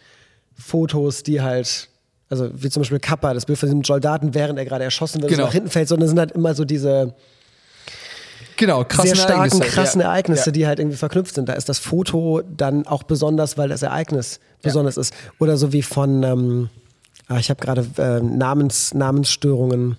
[0.58, 1.88] Fotos, die halt,
[2.28, 5.30] also wie zum Beispiel Kappa, das Bild von diesem Soldaten, während er gerade erschossen wird,
[5.30, 5.42] genau.
[5.42, 7.14] so nach hinten fällt, sondern es sind halt immer so diese
[8.56, 9.72] genau, sehr starken, Ereignisse.
[9.72, 10.08] krassen ja.
[10.08, 10.52] Ereignisse, ja.
[10.52, 11.48] die halt irgendwie verknüpft sind.
[11.48, 15.14] Da ist das Foto dann auch besonders, weil das Ereignis besonders ist.
[15.38, 16.70] Oder so wie von, ähm,
[17.28, 19.96] ah, ich habe gerade äh, Namens, Namensstörungen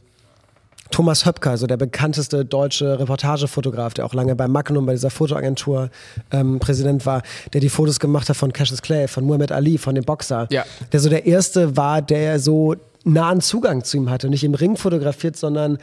[0.92, 5.90] Thomas Höpker, also der bekannteste deutsche Reportagefotograf, der auch lange bei Magnum, bei dieser Fotoagentur
[6.32, 7.22] ähm, Präsident war,
[7.54, 10.48] der die Fotos gemacht hat von Cassius Clay, von Muhammad Ali, von dem Boxer.
[10.52, 10.66] Ja.
[10.92, 14.30] Der so der erste war, der so nahen Zugang zu ihm hatte.
[14.30, 15.78] Nicht im Ring fotografiert, sondern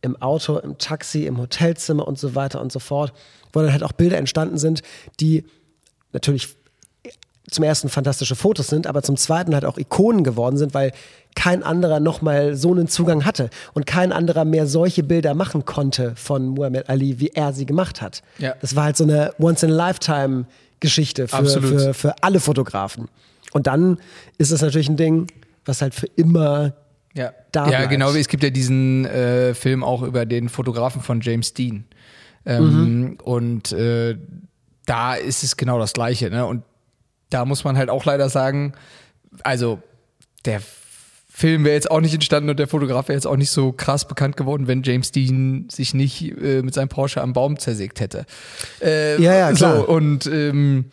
[0.00, 3.12] im Auto, im Taxi, im Hotelzimmer und so weiter und so fort.
[3.52, 4.82] Wo dann halt auch Bilder entstanden sind,
[5.20, 5.44] die
[6.12, 6.56] natürlich
[7.50, 10.92] zum ersten fantastische Fotos sind, aber zum zweiten halt auch Ikonen geworden sind, weil
[11.34, 16.14] kein anderer nochmal so einen Zugang hatte und kein anderer mehr solche Bilder machen konnte
[16.14, 18.22] von Muhammad Ali, wie er sie gemacht hat.
[18.38, 18.54] Ja.
[18.60, 23.08] Das war halt so eine Once-in-a-Lifetime-Geschichte für, für, für alle Fotografen.
[23.52, 23.98] Und dann
[24.38, 25.26] ist es natürlich ein Ding,
[25.64, 26.74] was halt für immer
[27.14, 27.32] ja.
[27.50, 27.90] da Ja, bleibt.
[27.90, 28.12] genau.
[28.12, 31.84] Es gibt ja diesen äh, Film auch über den Fotografen von James Dean.
[32.44, 33.18] Ähm, mhm.
[33.22, 34.16] Und äh,
[34.86, 36.30] da ist es genau das Gleiche.
[36.30, 36.44] Ne?
[36.46, 36.62] Und
[37.32, 38.74] da muss man halt auch leider sagen,
[39.42, 39.82] also
[40.44, 40.60] der
[41.34, 44.06] Film wäre jetzt auch nicht entstanden und der Fotograf wäre jetzt auch nicht so krass
[44.06, 48.26] bekannt geworden, wenn James Dean sich nicht äh, mit seinem Porsche am Baum zersägt hätte.
[48.82, 49.78] Äh, ja, ja, klar.
[49.78, 50.86] So, und ähm,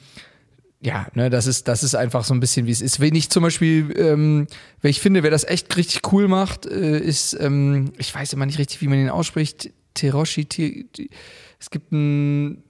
[0.81, 3.01] ja, ne, das ist, das ist einfach so ein bisschen, wie es ist.
[3.01, 4.47] Wenn ich zum Beispiel, ähm,
[4.79, 8.45] wer ich finde, wer das echt richtig cool macht, äh, ist, ähm, ich weiß immer
[8.45, 10.87] nicht richtig, wie man ihn ausspricht, Teroshi,
[11.59, 12.63] es gibt ein,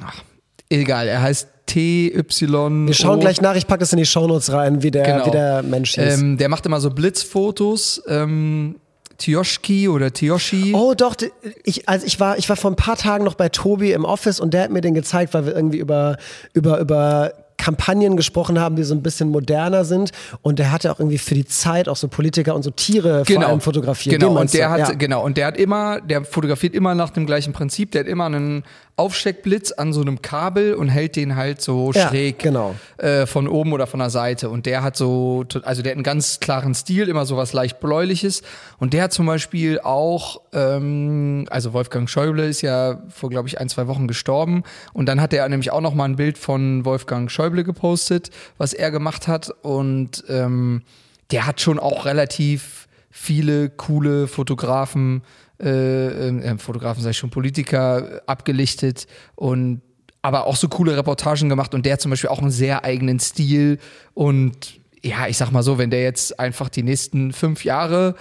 [0.00, 0.22] ach,
[0.70, 2.12] egal, er heißt TY.
[2.14, 5.26] Wir schauen gleich nach, ich packe das in die Shownotes rein, wie der, Genau.
[5.26, 6.20] wie der Mensch hieß.
[6.20, 8.02] Ähm, der macht immer so Blitzfotos.
[8.08, 8.76] Ähm,
[9.18, 10.72] Tioshki oder Tioshi.
[10.74, 11.16] Oh doch,
[11.64, 14.38] ich, also ich war, ich war vor ein paar Tagen noch bei Tobi im Office
[14.38, 16.16] und der hat mir den gezeigt, weil wir irgendwie über,
[16.54, 20.12] über, über Kampagnen gesprochen haben, die so ein bisschen moderner sind.
[20.42, 23.44] Und der hatte auch irgendwie für die Zeit auch so Politiker und so Tiere vor
[23.44, 24.20] allem fotografiert.
[24.20, 24.72] Genau, und der du?
[24.72, 24.94] hat, ja.
[24.94, 28.26] genau, und der hat immer, der fotografiert immer nach dem gleichen Prinzip, der hat immer
[28.26, 28.62] einen
[28.98, 32.74] Aufsteckblitz an so einem Kabel und hält den halt so Ja, schräg genau.
[32.96, 34.50] äh, von oben oder von der Seite.
[34.50, 37.80] Und der hat so, also der hat einen ganz klaren Stil, immer so was leicht
[37.80, 38.42] bläuliches.
[38.78, 43.60] Und der hat zum Beispiel auch, ähm, also Wolfgang Schäuble ist ja vor, glaube ich,
[43.60, 44.64] ein, zwei Wochen gestorben.
[44.92, 48.72] Und dann hat er nämlich auch noch mal ein Bild von Wolfgang Schäuble gepostet, was
[48.72, 49.50] er gemacht hat.
[49.62, 50.82] Und ähm,
[51.30, 55.22] der hat schon auch relativ viele coole Fotografen,
[55.60, 59.82] äh, äh, Fotografen sei schon Politiker abgelichtet und
[60.22, 63.78] aber auch so coole Reportagen gemacht und der zum Beispiel auch einen sehr eigenen Stil
[64.14, 68.16] und ja, ich sag mal so, wenn der jetzt einfach die nächsten fünf Jahre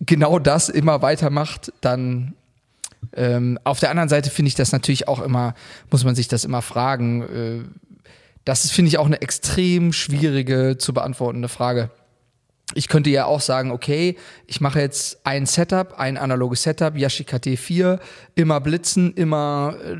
[0.00, 2.34] genau das immer weitermacht, dann
[3.14, 5.54] ähm, auf der anderen Seite finde ich das natürlich auch immer,
[5.90, 7.22] muss man sich das immer fragen.
[7.22, 7.64] Äh,
[8.44, 11.90] das ist, finde ich, auch eine extrem schwierige zu beantwortende Frage.
[12.74, 14.16] Ich könnte ja auch sagen, okay,
[14.46, 17.98] ich mache jetzt ein Setup, ein analoges Setup, Yashica T4,
[18.34, 19.96] immer blitzen, immer äh,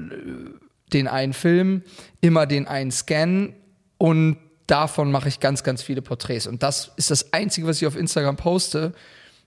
[0.92, 1.82] den einen Film,
[2.20, 3.54] immer den einen Scan
[3.96, 6.46] und davon mache ich ganz, ganz viele Porträts.
[6.46, 8.92] Und das ist das Einzige, was ich auf Instagram poste.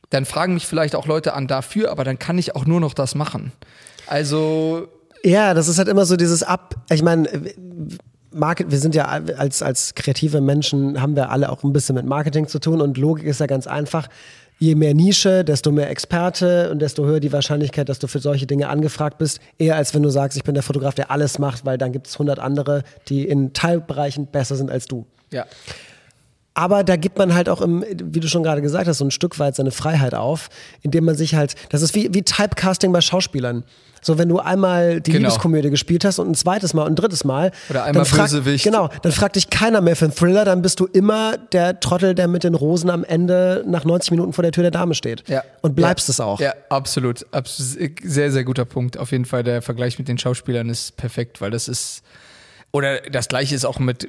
[0.09, 2.93] Dann fragen mich vielleicht auch Leute an dafür, aber dann kann ich auch nur noch
[2.93, 3.53] das machen.
[4.07, 4.87] Also.
[5.23, 6.75] Ja, das ist halt immer so dieses Ab.
[6.89, 7.29] Ich meine,
[8.33, 12.05] Market, wir sind ja als, als kreative Menschen, haben wir alle auch ein bisschen mit
[12.05, 14.07] Marketing zu tun und Logik ist ja ganz einfach.
[14.57, 18.45] Je mehr Nische, desto mehr Experte und desto höher die Wahrscheinlichkeit, dass du für solche
[18.45, 19.39] Dinge angefragt bist.
[19.57, 22.07] Eher als wenn du sagst, ich bin der Fotograf, der alles macht, weil dann gibt
[22.07, 25.07] es 100 andere, die in Teilbereichen besser sind als du.
[25.31, 25.45] Ja.
[26.53, 29.11] Aber da gibt man halt auch, im, wie du schon gerade gesagt hast, so ein
[29.11, 30.49] Stück weit seine Freiheit auf,
[30.81, 33.63] indem man sich halt, das ist wie, wie Typecasting bei Schauspielern.
[34.01, 35.27] So, wenn du einmal die genau.
[35.27, 37.51] Liebeskomödie gespielt hast und ein zweites Mal und ein drittes Mal.
[37.69, 38.63] Oder einmal frag, Bösewicht.
[38.63, 42.15] Genau, dann fragt dich keiner mehr für einen Thriller, dann bist du immer der Trottel,
[42.15, 45.29] der mit den Rosen am Ende nach 90 Minuten vor der Tür der Dame steht.
[45.29, 45.43] Ja.
[45.61, 46.13] Und bleibst ja.
[46.13, 46.39] es auch.
[46.39, 47.25] Ja, absolut.
[47.45, 48.97] Sehr, sehr guter Punkt.
[48.97, 52.01] Auf jeden Fall, der Vergleich mit den Schauspielern ist perfekt, weil das ist.
[52.71, 54.07] Oder das gleiche ist auch mit,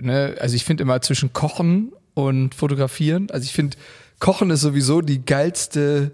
[0.00, 3.28] ne, also ich finde immer zwischen Kochen und Fotografieren.
[3.30, 3.76] Also ich finde,
[4.20, 6.12] Kochen ist sowieso die geilste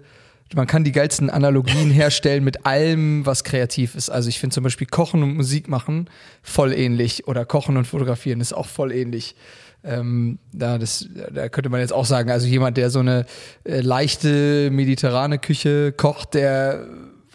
[0.55, 4.09] man kann die geilsten Analogien herstellen mit allem, was kreativ ist.
[4.09, 6.09] Also ich finde zum Beispiel Kochen und Musik machen
[6.41, 9.35] voll ähnlich oder Kochen und Fotografieren ist auch voll ähnlich.
[9.83, 13.25] Ähm, da, das, da könnte man jetzt auch sagen, also jemand, der so eine
[13.65, 16.87] äh, leichte mediterrane Küche kocht, der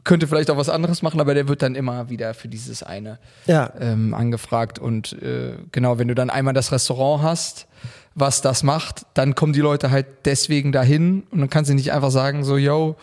[0.09, 3.19] könnte vielleicht auch was anderes machen, aber der wird dann immer wieder für dieses eine
[3.47, 3.71] ja.
[3.79, 4.79] ähm, angefragt.
[4.79, 7.67] Und äh, genau, wenn du dann einmal das Restaurant hast,
[8.15, 11.93] was das macht, dann kommen die Leute halt deswegen dahin und dann kannst du nicht
[11.93, 12.97] einfach sagen, so, yo,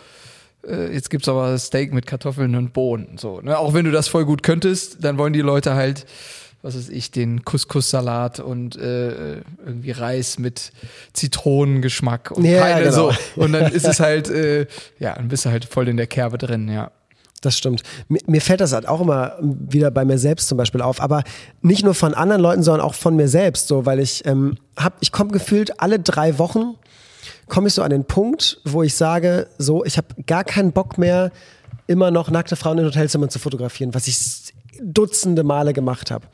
[0.68, 3.20] äh, jetzt gibt's aber Steak mit Kartoffeln und Bohnen.
[3.20, 3.60] So, ne?
[3.60, 6.08] Auch wenn du das voll gut könntest, dann wollen die Leute halt,
[6.66, 10.72] was weiß ich, den Couscous-Salat und äh, irgendwie Reis mit
[11.14, 13.12] Zitronengeschmack und ja, keine genau.
[13.12, 13.14] so.
[13.36, 14.66] Und dann ist es halt, äh,
[14.98, 16.92] ja, dann bist du halt voll in der Kerbe drin, ja.
[17.42, 17.84] Das stimmt.
[18.08, 21.24] Mir, mir, fällt das halt auch immer wieder bei mir selbst zum Beispiel auf, aber
[21.62, 24.98] nicht nur von anderen Leuten, sondern auch von mir selbst, so, weil ich ähm, hab,
[25.02, 26.76] ich komme gefühlt alle drei Wochen
[27.48, 30.98] komme ich so an den Punkt, wo ich sage, so, ich habe gar keinen Bock
[30.98, 31.32] mehr,
[31.86, 34.52] immer noch nackte Frauen in Hotelzimmern zu fotografieren, was ich
[34.82, 36.26] dutzende Male gemacht habe.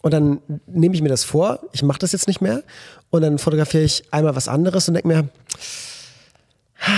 [0.00, 2.62] Und dann nehme ich mir das vor, ich mache das jetzt nicht mehr
[3.10, 5.28] und dann fotografiere ich einmal was anderes und denke mir,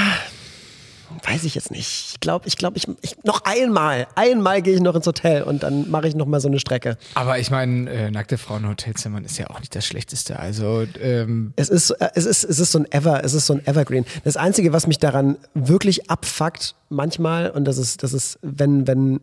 [1.25, 2.11] weiß ich jetzt nicht.
[2.13, 5.63] Ich glaube, ich glaube, ich, ich, noch einmal, einmal gehe ich noch ins Hotel und
[5.63, 6.97] dann mache ich noch mal so eine Strecke.
[7.15, 10.39] Aber ich meine, äh, nackte Frauen in Hotelzimmern ist ja auch nicht das Schlechteste.
[10.39, 13.55] Also ähm es ist, äh, es ist, es ist so ein Ever, es ist so
[13.55, 14.05] ein Evergreen.
[14.25, 19.21] Das Einzige, was mich daran wirklich abfuckt, manchmal, und das ist, das ist, wenn, wenn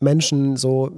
[0.00, 0.92] Menschen so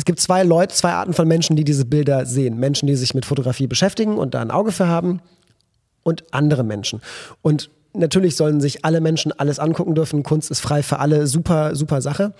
[0.00, 2.56] es gibt zwei Leute, zwei Arten von Menschen, die diese Bilder sehen.
[2.58, 5.20] Menschen, die sich mit Fotografie beschäftigen und da ein Auge für haben
[6.02, 7.02] und andere Menschen.
[7.42, 10.22] Und natürlich sollen sich alle Menschen alles angucken dürfen.
[10.22, 11.26] Kunst ist frei für alle.
[11.26, 12.32] Super, super Sache.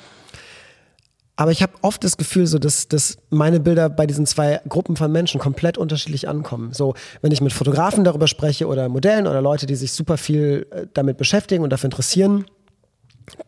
[1.37, 4.97] Aber ich habe oft das Gefühl, so dass, dass meine Bilder bei diesen zwei Gruppen
[4.97, 6.73] von Menschen komplett unterschiedlich ankommen.
[6.73, 10.67] So, wenn ich mit Fotografen darüber spreche oder Modellen oder Leute, die sich super viel
[10.71, 12.47] äh, damit beschäftigen und dafür interessieren,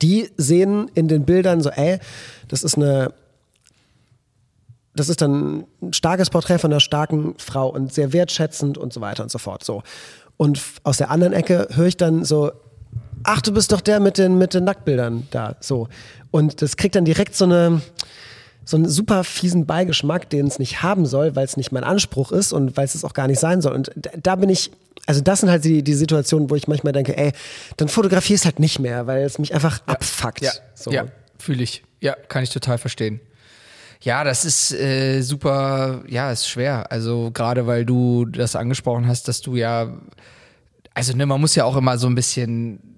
[0.02, 1.98] die sehen in den Bildern so, ey,
[2.48, 3.14] das ist eine,
[4.94, 9.00] das ist dann ein starkes Porträt von einer starken Frau und sehr wertschätzend und so
[9.00, 9.64] weiter und so fort.
[9.64, 9.82] So.
[10.36, 12.52] Und aus der anderen Ecke höre ich dann so,
[13.24, 15.56] ach, du bist doch der mit den, mit den Nacktbildern da.
[15.60, 15.88] So.
[16.30, 17.80] Und das kriegt dann direkt so eine,
[18.64, 22.32] so einen super fiesen Beigeschmack, den es nicht haben soll, weil es nicht mein Anspruch
[22.32, 23.72] ist und weil es es auch gar nicht sein soll.
[23.72, 23.90] Und
[24.22, 24.70] da bin ich,
[25.06, 27.32] also das sind halt die, die Situationen, wo ich manchmal denke, ey,
[27.78, 29.94] dann fotografiere es halt nicht mehr, weil es mich einfach ja.
[29.94, 30.42] abfuckt.
[30.42, 30.90] Ja, so.
[30.90, 31.06] ja
[31.38, 31.82] fühle ich.
[32.00, 33.20] Ja, kann ich total verstehen.
[34.02, 36.90] Ja, das ist äh, super, ja, ist schwer.
[36.90, 39.92] Also gerade weil du das angesprochen hast, dass du ja,
[40.92, 42.91] also ne, man muss ja auch immer so ein bisschen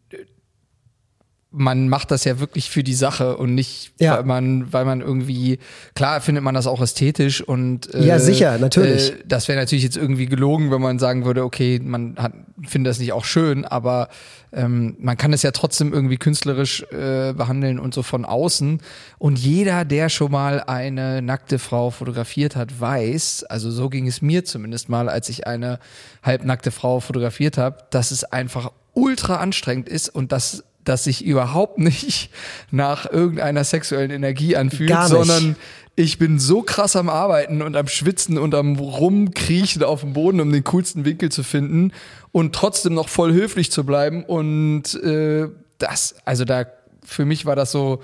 [1.57, 4.17] man macht das ja wirklich für die Sache und nicht, ja.
[4.17, 5.59] weil man, weil man irgendwie,
[5.95, 9.13] klar findet man das auch ästhetisch und äh, ja sicher, natürlich.
[9.13, 12.33] Äh, das wäre natürlich jetzt irgendwie gelogen, wenn man sagen würde, okay, man hat,
[12.67, 14.09] findet das nicht auch schön, aber
[14.53, 18.81] ähm, man kann es ja trotzdem irgendwie künstlerisch äh, behandeln und so von außen.
[19.19, 24.23] Und jeder, der schon mal eine nackte Frau fotografiert hat, weiß, also so ging es
[24.23, 25.79] mir zumindest mal, als ich eine
[26.23, 31.79] halbnackte Frau fotografiert habe, dass es einfach ultra anstrengend ist und dass das sich überhaupt
[31.79, 32.31] nicht
[32.71, 35.57] nach irgendeiner sexuellen Energie anfühlt, sondern
[35.97, 40.41] ich bin so krass am Arbeiten und am Schwitzen und am Rumkriechen auf dem Boden,
[40.41, 41.93] um den coolsten Winkel zu finden
[42.33, 44.25] und trotzdem noch voll höflich zu bleiben.
[44.25, 46.65] Und äh, das, also da,
[47.05, 48.03] für mich war das so,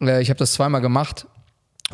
[0.00, 1.26] äh, ich habe das zweimal gemacht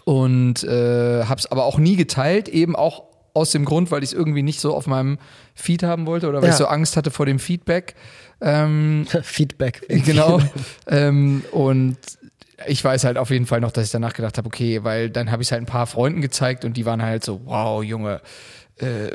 [0.04, 3.02] und äh, habe es aber auch nie geteilt, eben auch
[3.34, 5.18] aus dem Grund, weil ich es irgendwie nicht so auf meinem
[5.54, 6.52] Feed haben wollte oder weil Ja.
[6.54, 7.94] ich so Angst hatte vor dem Feedback.
[8.40, 9.86] Ähm, Feedback.
[9.88, 10.40] genau.
[10.86, 11.96] ähm, und
[12.66, 15.30] ich weiß halt auf jeden Fall noch, dass ich danach gedacht habe, okay, weil dann
[15.30, 18.20] habe ich es halt ein paar Freunden gezeigt und die waren halt so, wow, Junge,
[18.78, 19.10] äh,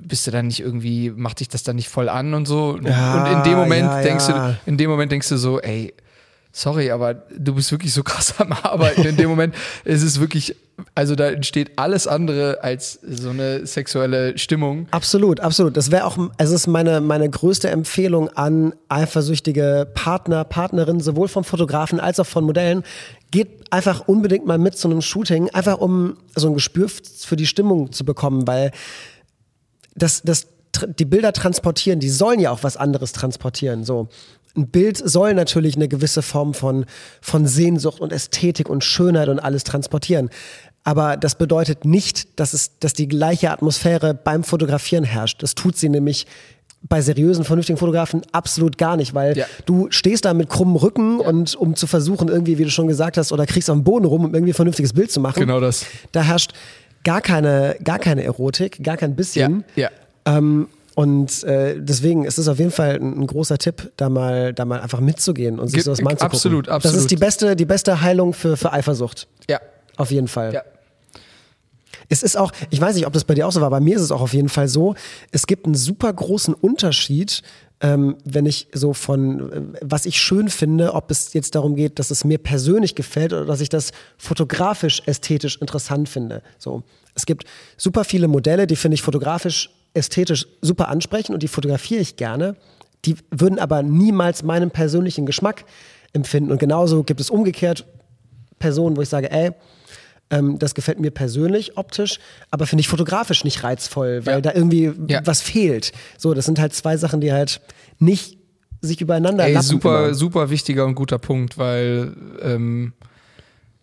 [0.00, 2.78] bist du dann nicht irgendwie, macht dich das dann nicht voll an und so.
[2.82, 4.48] Ja, und in dem Moment ja, denkst ja.
[4.48, 5.94] du, in dem Moment denkst du so, ey,
[6.52, 9.04] sorry, aber du bist wirklich so krass am Arbeiten.
[9.04, 9.54] In dem Moment
[9.84, 10.56] ist es wirklich,
[10.94, 14.86] also da entsteht alles andere als so eine sexuelle Stimmung.
[14.90, 15.76] Absolut, absolut.
[15.76, 21.28] Das wäre auch, also es ist meine, meine größte Empfehlung an eifersüchtige Partner, Partnerinnen, sowohl
[21.28, 22.82] vom Fotografen als auch von Modellen.
[23.30, 27.46] Geht einfach unbedingt mal mit zu einem Shooting, einfach um so ein Gespür für die
[27.46, 28.72] Stimmung zu bekommen, weil
[29.94, 30.48] das, das,
[30.98, 33.84] die Bilder transportieren, die sollen ja auch was anderes transportieren.
[33.84, 34.08] So.
[34.56, 36.86] Ein Bild soll natürlich eine gewisse Form von,
[37.20, 40.30] von Sehnsucht und Ästhetik und Schönheit und alles transportieren.
[40.84, 45.42] Aber das bedeutet nicht, dass, es, dass die gleiche Atmosphäre beim Fotografieren herrscht.
[45.42, 46.26] Das tut sie nämlich
[46.82, 49.44] bei seriösen, vernünftigen Fotografen absolut gar nicht, weil Ja.
[49.66, 53.18] du stehst da mit krummem Rücken und um zu versuchen, irgendwie, wie du schon gesagt
[53.18, 55.38] hast, oder kriegst am Boden rum, um irgendwie ein vernünftiges Bild zu machen.
[55.40, 55.84] Genau das.
[56.12, 56.54] Da herrscht
[57.04, 59.64] gar keine, gar keine Erotik, gar kein bisschen.
[59.76, 59.90] ja.
[60.24, 64.52] Ähm, und äh, deswegen ist es auf jeden Fall ein, ein großer Tipp, da mal,
[64.52, 66.34] da mal einfach mitzugehen und sich Ge- sowas mal anzugucken.
[66.36, 66.98] absolut, Das absolut.
[67.00, 69.26] ist die beste, die beste Heilung für, für Eifersucht.
[69.48, 69.60] Ja.
[69.96, 70.54] Auf jeden Fall.
[70.54, 70.62] Ja.
[72.08, 73.96] Es ist auch, ich weiß nicht, ob das bei dir auch so war, bei mir
[73.96, 74.94] ist es auch auf jeden Fall so,
[75.30, 77.42] es gibt einen super großen Unterschied,
[77.80, 81.98] ähm, wenn ich so von, äh, was ich schön finde, ob es jetzt darum geht,
[81.98, 86.42] dass es mir persönlich gefällt oder dass ich das fotografisch, ästhetisch interessant finde.
[86.58, 86.82] So,
[87.14, 87.44] es gibt
[87.76, 92.56] super viele Modelle, die finde ich fotografisch, ästhetisch super ansprechen und die fotografiere ich gerne.
[93.06, 95.64] Die würden aber niemals meinen persönlichen Geschmack
[96.12, 96.50] empfinden.
[96.50, 97.86] Und genauso gibt es umgekehrt
[98.58, 99.52] Personen, wo ich sage, ey,
[100.30, 102.18] ähm, das gefällt mir persönlich optisch,
[102.50, 104.40] aber finde ich fotografisch nicht reizvoll, weil Ja.
[104.40, 105.20] da irgendwie Ja.
[105.24, 105.92] was fehlt.
[106.18, 107.60] So, das sind halt zwei Sachen, die halt
[107.98, 108.38] nicht
[108.80, 110.14] sich übereinander Ey, super, immer.
[110.14, 112.92] super wichtiger und guter Punkt, weil ähm,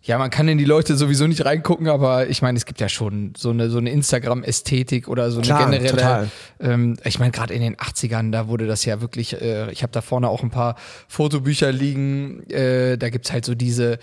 [0.02, 2.88] ja, man kann in die Leute sowieso nicht reingucken, aber ich meine, es gibt ja
[2.88, 5.90] schon so eine, so eine Instagram-Ästhetik oder so eine Klar, generelle.
[5.90, 6.30] total.
[6.60, 9.92] Ähm, ich meine, gerade in den 80ern, da wurde das ja wirklich, äh, ich habe
[9.92, 10.76] da vorne auch ein paar
[11.08, 13.98] Fotobücher liegen, äh, da gibt's halt so diese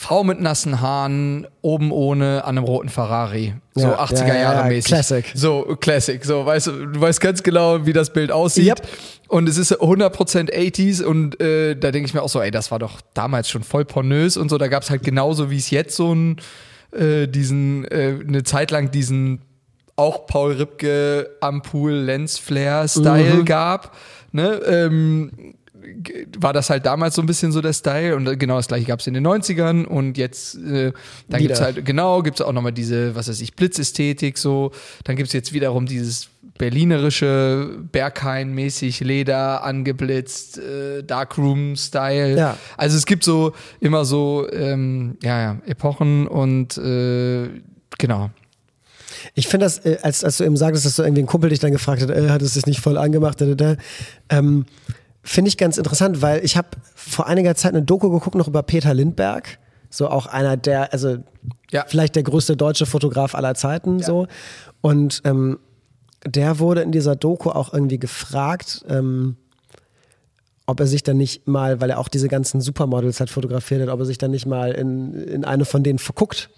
[0.00, 3.54] Frau mit nassen Haaren, oben ohne, an einem roten Ferrari.
[3.74, 4.84] So Ja, 80er ja, ja, Jahre ja, mäßig.
[4.84, 5.26] Classic.
[5.34, 6.24] So, Classic.
[6.24, 8.78] So, weißt du, du weißt ganz genau, wie das Bild aussieht.
[8.78, 8.88] Yep.
[9.26, 12.70] Und es ist 100% 80s und äh, da denke ich mir auch so, ey, das
[12.70, 14.56] war doch damals schon voll pornös und so.
[14.56, 16.36] Da gab es halt genauso, wie es jetzt so ein,
[16.92, 19.40] äh, diesen, äh, eine Zeit lang diesen
[19.96, 23.96] auch Paul Ripke am Pool Lens Flare Style gab.
[24.30, 24.60] Ne?
[24.64, 25.56] Ähm,
[26.38, 28.86] war das halt damals so ein bisschen so der Style und äh, genau das gleiche
[28.86, 30.92] gab es in den 90ern und jetzt, äh, dann
[31.28, 31.38] Wieder.
[31.38, 34.72] gibt's halt, genau, gibt's auch nochmal diese, was weiß ich, Blitzästhetik so,
[35.04, 36.28] dann gibt's jetzt wiederum dieses
[36.58, 42.36] berlinerische Berghain-mäßig Leder angeblitzt, äh, Darkroom-Style.
[42.36, 42.58] Ja.
[42.76, 47.48] Also es gibt so immer so, ähm, ja, ja, Epochen und äh,
[47.96, 48.30] genau.
[49.34, 51.60] Ich finde das, äh, als, als du eben sagtest, dass du irgendwie ein Kumpel dich
[51.60, 53.76] dann gefragt hat, äh, hat es sich nicht voll angemacht, da, da, da,
[54.28, 54.66] ähm,
[55.22, 58.62] finde ich ganz interessant, weil ich habe vor einiger Zeit eine Doku geguckt noch über
[58.62, 59.58] Peter Lindberg,
[59.90, 61.18] so auch einer der, also
[61.70, 61.84] Ja.
[61.86, 64.26] vielleicht der größte deutsche Fotograf aller Zeiten, so
[64.80, 65.58] und ähm,
[66.26, 69.36] der wurde in dieser Doku auch irgendwie gefragt, ähm,
[70.66, 73.88] ob er sich dann nicht mal, weil er auch diese ganzen Supermodels halt fotografiert hat,
[73.88, 76.50] ob er sich dann nicht mal in, in eine von denen verguckt.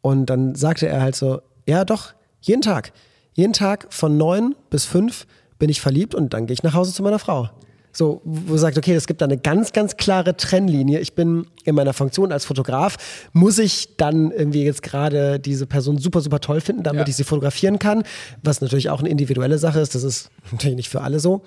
[0.00, 2.92] Und dann sagte er halt so, ja doch, jeden Tag.
[3.32, 5.26] Jeden Tag von neun bis fünf
[5.60, 7.48] bin ich verliebt und dann gehe ich nach Hause zu meiner Frau.
[7.92, 11.00] So, wo sagt, okay, es gibt da eine ganz, ganz klare Trennlinie.
[11.00, 12.96] Ich bin in meiner Funktion als Fotograf,
[13.32, 17.08] muss ich dann irgendwie jetzt gerade diese Person super, super toll finden, damit Ja.
[17.08, 18.04] ich sie fotografieren kann,
[18.42, 19.94] was natürlich auch eine individuelle Sache ist.
[19.96, 21.42] Das ist natürlich nicht für alle so.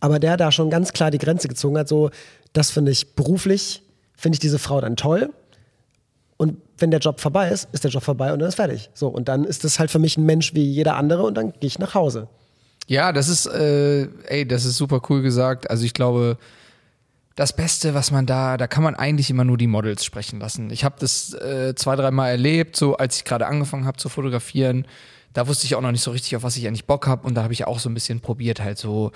[0.00, 2.10] Aber der da schon ganz klar die Grenze gezogen hat, so,
[2.52, 3.82] das finde ich beruflich,
[4.14, 5.30] finde ich diese Frau dann toll.
[6.36, 8.90] Und wenn der Job vorbei ist, ist der Job vorbei und dann ist fertig.
[8.94, 11.52] So, und dann ist das halt für mich ein Mensch wie jeder andere und dann
[11.52, 12.28] gehe ich nach Hause.
[12.88, 15.70] Ja, das ist, äh, ey, das ist super cool gesagt.
[15.70, 16.38] Also ich glaube,
[17.36, 20.70] das Beste, was man da, da kann man eigentlich immer nur die Models sprechen lassen.
[20.70, 24.86] Ich habe das äh, zwei, dreimal erlebt, so als ich gerade angefangen habe zu fotografieren.
[25.34, 27.26] Da wusste ich auch noch nicht so richtig, auf was ich eigentlich Bock habe.
[27.26, 29.12] Und da habe ich auch so ein bisschen probiert, halt so,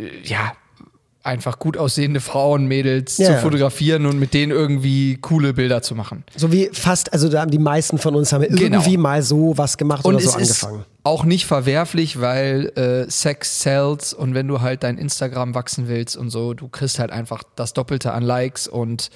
[0.00, 0.54] äh, ja,
[1.26, 5.94] einfach gut aussehende Frauen, Mädels Ja, zu fotografieren und mit denen irgendwie coole Bilder zu
[5.94, 6.24] machen.
[6.36, 8.60] So wie fast, also da haben die meisten von uns haben Genau.
[8.60, 10.84] irgendwie mal so was gemacht Und oder so es ist angefangen.
[11.02, 16.16] auch nicht verwerflich, weil äh, Sex sells und wenn du halt dein Instagram wachsen willst
[16.16, 19.10] und so, du kriegst halt einfach das Doppelte an Likes und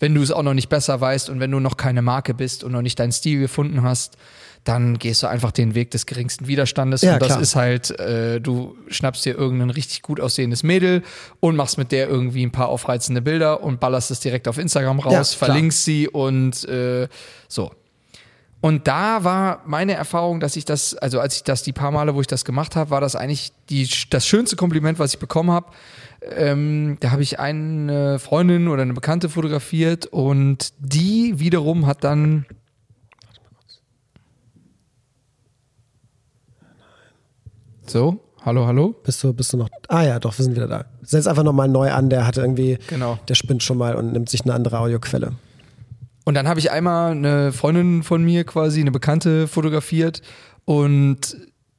[0.00, 2.64] wenn du es auch noch nicht besser weißt und wenn du noch keine Marke bist
[2.64, 4.16] und noch nicht deinen Stil gefunden hast,
[4.64, 7.02] dann gehst du einfach den Weg des geringsten Widerstandes.
[7.02, 7.40] Ja, und das klar.
[7.40, 11.02] ist halt, äh, du schnappst dir irgendein richtig gut aussehendes Mädel
[11.40, 15.00] und machst mit der irgendwie ein paar aufreizende Bilder und ballerst es direkt auf Instagram
[15.00, 17.08] raus, Ja, verlinkst sie und äh,
[17.48, 17.72] so.
[18.64, 22.14] Und da war meine Erfahrung, dass ich das, also als ich das die paar Male,
[22.14, 25.50] wo ich das gemacht habe, war das eigentlich die, das schönste Kompliment, was ich bekommen
[25.50, 25.66] habe.
[26.34, 32.46] Ähm, da habe ich eine Freundin oder eine Bekannte fotografiert und die wiederum hat dann.
[37.86, 38.94] So, hallo, hallo.
[39.04, 39.68] Bist du, bist du noch.
[39.88, 40.86] Ah ja, doch, wir sind wieder da.
[41.02, 42.78] Setz einfach nochmal neu an, der hatte irgendwie.
[42.88, 43.18] Genau.
[43.28, 45.32] Der spinnt schon mal und nimmt sich eine andere Audioquelle.
[46.24, 50.22] Und dann habe ich einmal eine Freundin von mir quasi, eine Bekannte fotografiert
[50.64, 51.36] und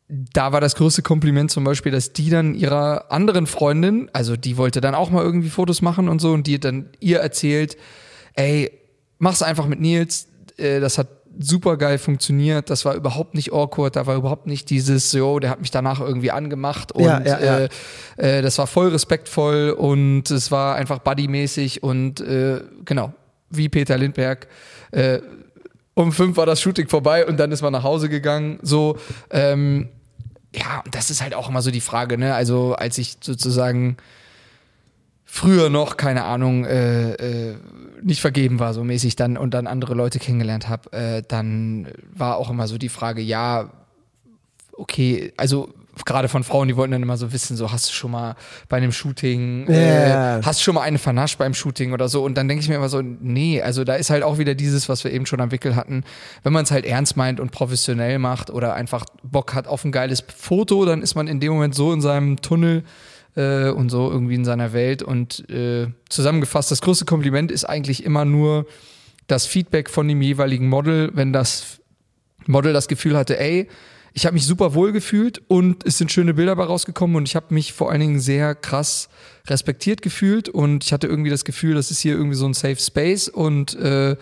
[0.08, 4.56] da war das größte Kompliment zum Beispiel, dass die dann ihrer anderen Freundin, also die
[4.56, 7.76] wollte dann auch mal irgendwie Fotos machen und so und die hat dann ihr erzählt,
[8.34, 8.72] ey,
[9.18, 10.28] mach's einfach mit Nils,
[10.58, 11.08] äh, das hat
[11.40, 15.50] super geil funktioniert, das war überhaupt nicht awkward, da war überhaupt nicht dieses, jo, der
[15.50, 17.58] hat mich danach irgendwie angemacht und Ja, ja, ja.
[17.60, 17.70] Äh,
[18.18, 23.14] äh, das war voll respektvoll und es war einfach buddymäßig und äh, genau,
[23.50, 24.48] wie Peter Lindberg.
[24.92, 25.20] Äh,
[25.94, 28.60] um fünf war das Shooting vorbei und dann ist man nach Hause gegangen.
[28.62, 28.98] So,
[29.32, 29.90] ähm,
[30.54, 32.34] ja, und das ist halt auch immer so die Frage, ne?
[32.34, 33.98] Also, als ich sozusagen
[35.36, 37.12] früher noch, keine Ahnung, äh,
[37.52, 37.56] äh,
[38.02, 42.38] nicht vergeben war, so mäßig dann und dann andere Leute kennengelernt habe, äh, dann war
[42.38, 43.70] auch immer so die Frage, ja,
[44.72, 45.70] okay, also
[46.06, 48.36] gerade von Frauen, die wollten dann immer so wissen, so hast du schon mal
[48.70, 50.38] bei einem Shooting, Ja.
[50.40, 52.70] äh, hast du schon mal eine vernascht beim Shooting oder so und dann denke ich
[52.70, 55.42] mir immer so, nee, also da ist halt auch wieder dieses, was wir eben schon
[55.42, 56.04] am Wickel hatten,
[56.44, 59.92] wenn man es halt ernst meint und professionell macht oder einfach Bock hat auf ein
[59.92, 62.84] geiles Foto, dann ist man in dem Moment so in seinem Tunnel
[63.36, 65.04] äh, und so irgendwie in seiner Welt.
[65.04, 68.66] Und äh, zusammengefasst, das größte Kompliment ist eigentlich immer nur
[69.28, 71.80] das Feedback von dem jeweiligen Model, wenn das
[72.46, 73.68] Model das Gefühl hatte, ey,
[74.14, 77.36] ich habe mich super wohl gefühlt und es sind schöne Bilder bei rausgekommen und ich
[77.36, 79.10] habe mich vor allen Dingen sehr krass
[79.48, 82.78] respektiert gefühlt und ich hatte irgendwie das Gefühl, das ist hier irgendwie so ein Safe
[82.78, 84.16] Space und äh,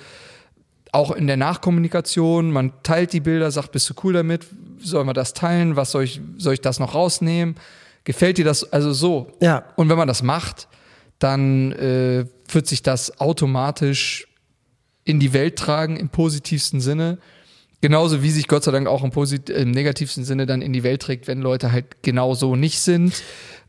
[0.91, 4.47] auch in der Nachkommunikation, man teilt die Bilder, sagt, bist du cool damit,
[4.79, 7.55] sollen wir das teilen, was soll ich, soll ich das noch rausnehmen,
[8.03, 9.31] gefällt dir das, also so.
[9.41, 9.63] Ja.
[9.75, 10.67] Und wenn man das macht,
[11.19, 14.27] dann äh, wird sich das automatisch
[15.05, 17.17] in die Welt tragen im positivsten Sinne.
[17.81, 20.83] Genauso wie sich Gott sei Dank auch im, posit im negativsten Sinne dann in die
[20.83, 23.21] Welt trägt, wenn Leute halt genau so nicht sind.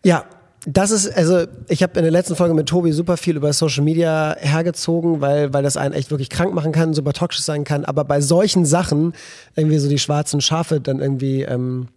[0.04, 0.24] Ja,
[0.66, 3.84] das ist, also ich habe in der letzten Folge mit Tobi super viel über Social
[3.84, 7.84] Media hergezogen, weil, weil das einen echt wirklich krank machen kann, super toxisch sein kann.
[7.84, 9.14] Aber bei solchen Sachen,
[9.56, 11.88] irgendwie so die schwarzen Schafe dann irgendwie, ähm,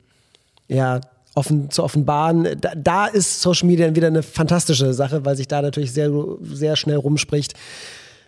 [0.67, 0.99] ja,
[1.37, 5.47] offen zu offenbaren, da, da ist Social Media dann wieder eine fantastische Sache, weil sich
[5.47, 6.11] da natürlich sehr,
[6.41, 7.53] sehr schnell rumspricht,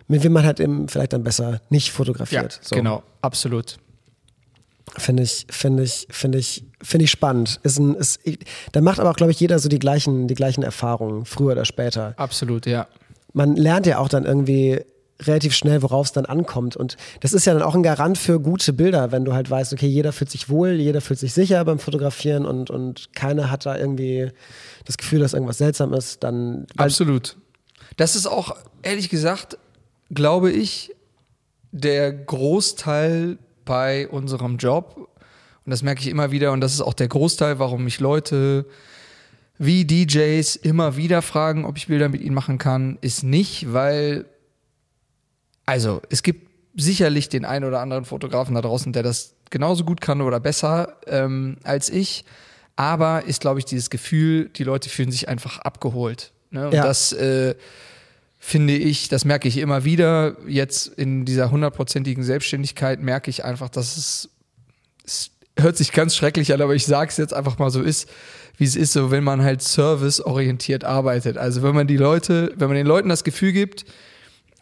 [0.06, 2.58] mit wem man halt eben vielleicht dann besser nicht fotografiert.
[2.62, 2.74] so.
[2.74, 3.78] genau, absolut.
[4.96, 7.60] Finde ich, finde ich, finde ich, finde ich spannend.
[7.62, 8.20] Ist ein, ist,
[8.72, 11.64] da macht aber auch, glaube ich, jeder so die gleichen, die gleichen Erfahrungen, früher oder
[11.64, 12.14] später.
[12.16, 12.88] Absolut, ja.
[13.32, 14.80] Man lernt ja auch dann irgendwie
[15.26, 16.76] relativ schnell, worauf es dann ankommt.
[16.76, 19.72] Und das ist ja dann auch ein Garant für gute Bilder, wenn du halt weißt,
[19.72, 23.66] okay, jeder fühlt sich wohl, jeder fühlt sich sicher beim Fotografieren und, und keiner hat
[23.66, 24.30] da irgendwie
[24.84, 26.66] das Gefühl, dass irgendwas seltsam ist, dann.
[26.76, 27.36] weil- Absolut.
[27.96, 29.58] Das ist auch, ehrlich gesagt,
[30.10, 30.94] glaube ich,
[31.72, 35.08] der Großteil bei unserem Job.
[35.64, 36.52] Und das merke ich immer wieder.
[36.52, 38.66] Und das ist auch der Großteil, warum mich Leute
[39.58, 44.24] wie DJs immer wieder fragen, ob ich Bilder mit ihnen machen kann, ist nicht, weil,
[45.66, 50.00] also es gibt sicherlich den einen oder anderen Fotografen da draußen, der das genauso gut
[50.00, 52.24] kann oder besser ähm, als ich.
[52.76, 56.32] Aber ist, glaube ich, dieses Gefühl, die Leute fühlen sich einfach abgeholt.
[56.50, 56.66] Ne?
[56.68, 56.82] Und Ja.
[56.84, 57.54] das äh,
[58.38, 60.36] finde ich, das merke ich immer wieder.
[60.46, 64.30] Jetzt in dieser hundertprozentigen Selbstständigkeit merke ich einfach, dass es,
[65.04, 68.08] es hört sich ganz schrecklich an, aber ich sage es jetzt einfach mal so ist,
[68.56, 71.36] wie es ist, so wenn man halt serviceorientiert arbeitet.
[71.36, 73.84] Also wenn man die Leute, wenn man den Leuten das Gefühl gibt,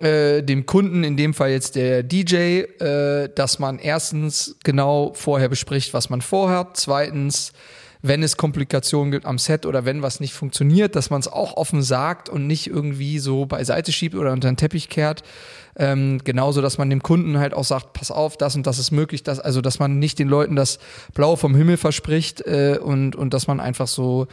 [0.00, 5.48] äh, dem Kunden, in dem Fall jetzt der DJ, äh, dass man erstens genau vorher
[5.48, 7.52] bespricht, was man vorhat, zweitens,
[8.00, 11.56] wenn es Komplikationen gibt am Set oder wenn was nicht funktioniert, dass man es auch
[11.56, 15.24] offen sagt und nicht irgendwie so beiseite schiebt oder unter den Teppich kehrt.
[15.76, 18.92] Ähm, genauso, dass man dem Kunden halt auch sagt, pass auf, das und das ist
[18.92, 20.78] möglich, dass, also dass man nicht den Leuten das
[21.14, 24.28] Blau vom Himmel verspricht äh, und, und dass man einfach so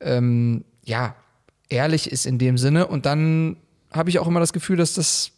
[0.00, 1.14] ähm, ja,
[1.68, 2.86] ehrlich ist in dem Sinne.
[2.86, 3.56] Und dann
[3.92, 5.30] habe ich auch immer das Gefühl, dass das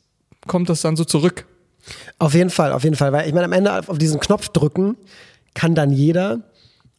[0.46, 1.46] kommt das dann so zurück.
[2.18, 3.12] Auf jeden Fall, auf jeden Fall.
[3.12, 4.96] Weil ich meine, am Ende auf diesen Knopf drücken
[5.54, 6.40] kann dann jeder,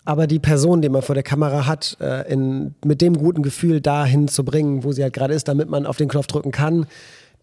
[0.06, 3.82] aber die Person, die man vor der Kamera hat, äh, in, mit dem guten Gefühl
[3.82, 6.88] dahin zu bringen, wo sie halt gerade ist, damit man auf den Knopf drücken kann,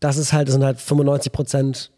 [0.00, 1.90] das ist halt, das sind halt 95 Prozent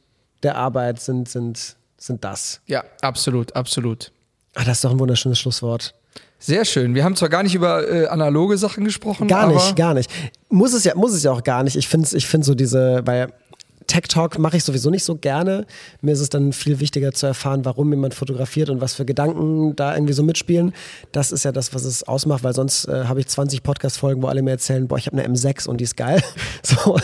[0.42, 2.60] der Arbeit sind, sind sind das.
[2.66, 4.12] Ja, absolut, absolut.
[4.54, 5.94] Ah, das ist doch ein wunderschönes Schlusswort.
[6.38, 6.94] Sehr schön.
[6.94, 10.10] Wir haben zwar gar nicht über äh, analoge Sachen gesprochen, Gar nicht, gar nicht.
[10.48, 11.76] Muss es ja, muss es ja auch gar nicht.
[11.76, 13.32] Ich finde ich find so diese, weil
[13.88, 15.66] Tech Talk mache ich sowieso nicht so gerne.
[16.02, 19.74] Mir ist es dann viel wichtiger zu erfahren, warum jemand fotografiert und was für Gedanken
[19.76, 20.74] da irgendwie so mitspielen.
[21.10, 24.26] Das ist ja das, was es ausmacht, weil sonst äh, habe ich 20 Podcast-Folgen, wo
[24.26, 26.22] alle mir erzählen, boah, ich habe eine M6 und die ist geil.
[26.62, 26.98] So,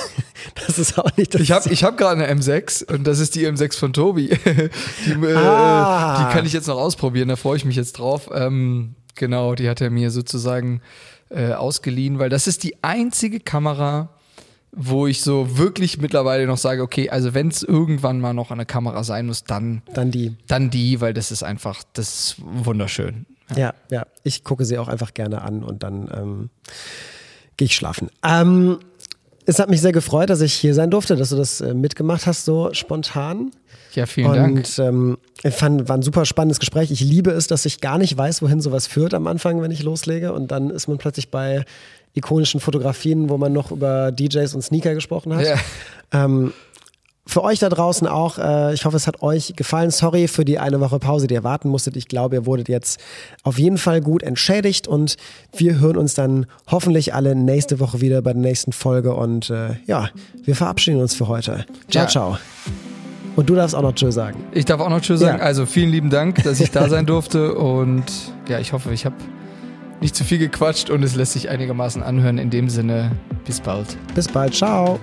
[0.66, 1.40] das ist auch nicht das.
[1.40, 4.28] Ich habe ich hab gerade eine M6 und das ist die M6 von Tobi.
[5.06, 6.18] die, äh, Ah.
[6.28, 8.28] die kann ich jetzt noch ausprobieren, da freue ich mich jetzt drauf.
[8.34, 10.80] Ähm, genau, die hat er mir sozusagen
[11.30, 14.10] äh, ausgeliehen, weil das ist die einzige Kamera,
[14.72, 18.66] wo ich so wirklich mittlerweile noch sage, okay, also wenn es irgendwann mal noch eine
[18.66, 20.36] Kamera sein muss, dann, Dann die.
[20.48, 23.26] dann die, weil das ist einfach, das ist wunderschön.
[23.56, 24.06] Ja, ja.
[24.22, 26.50] Ich gucke sie auch einfach gerne an und dann ähm,
[27.56, 28.10] gehe ich schlafen.
[28.24, 28.78] Ähm,
[29.46, 32.26] es hat mich sehr gefreut, dass ich hier sein durfte, dass du das äh, mitgemacht
[32.26, 33.50] hast, so spontan.
[33.94, 34.56] Ja, vielen Dank.
[34.56, 36.90] Und ähm, ich fand, war ein super spannendes Gespräch.
[36.90, 39.82] Ich liebe es, dass ich gar nicht weiß, wohin sowas führt am Anfang, wenn ich
[39.82, 40.32] loslege.
[40.32, 41.64] Und dann ist man plötzlich bei
[42.14, 45.46] ikonischen Fotografien, wo man noch über DJs und Sneaker gesprochen hat.
[45.46, 45.56] Ja.
[46.12, 46.52] Ähm,
[47.26, 49.90] für euch da draußen auch, äh, ich hoffe, es hat euch gefallen.
[49.90, 51.96] Sorry für die eine Woche Pause, die ihr warten musstet.
[51.96, 53.00] Ich glaube, ihr wurdet jetzt
[53.44, 55.16] auf jeden Fall gut entschädigt und
[55.56, 59.70] wir hören uns dann hoffentlich alle nächste Woche wieder bei der nächsten Folge und äh,
[59.86, 60.10] ja,
[60.44, 61.64] wir verabschieden uns für heute.
[61.88, 62.08] Ciao, Ja.
[62.08, 62.38] ciao.
[63.36, 64.44] Und du darfst auch noch Tschö sagen.
[64.52, 65.38] Ich darf auch noch Tschüss sagen.
[65.38, 65.44] Ja.
[65.44, 67.54] Also vielen lieben Dank, dass ich da sein durfte.
[67.54, 68.04] Und
[68.48, 69.16] ja, ich hoffe, ich habe
[70.00, 72.38] nicht zu viel gequatscht und es lässt sich einigermaßen anhören.
[72.38, 73.12] In dem Sinne,
[73.44, 73.96] bis bald.
[74.14, 75.00] Bis bald, ciao.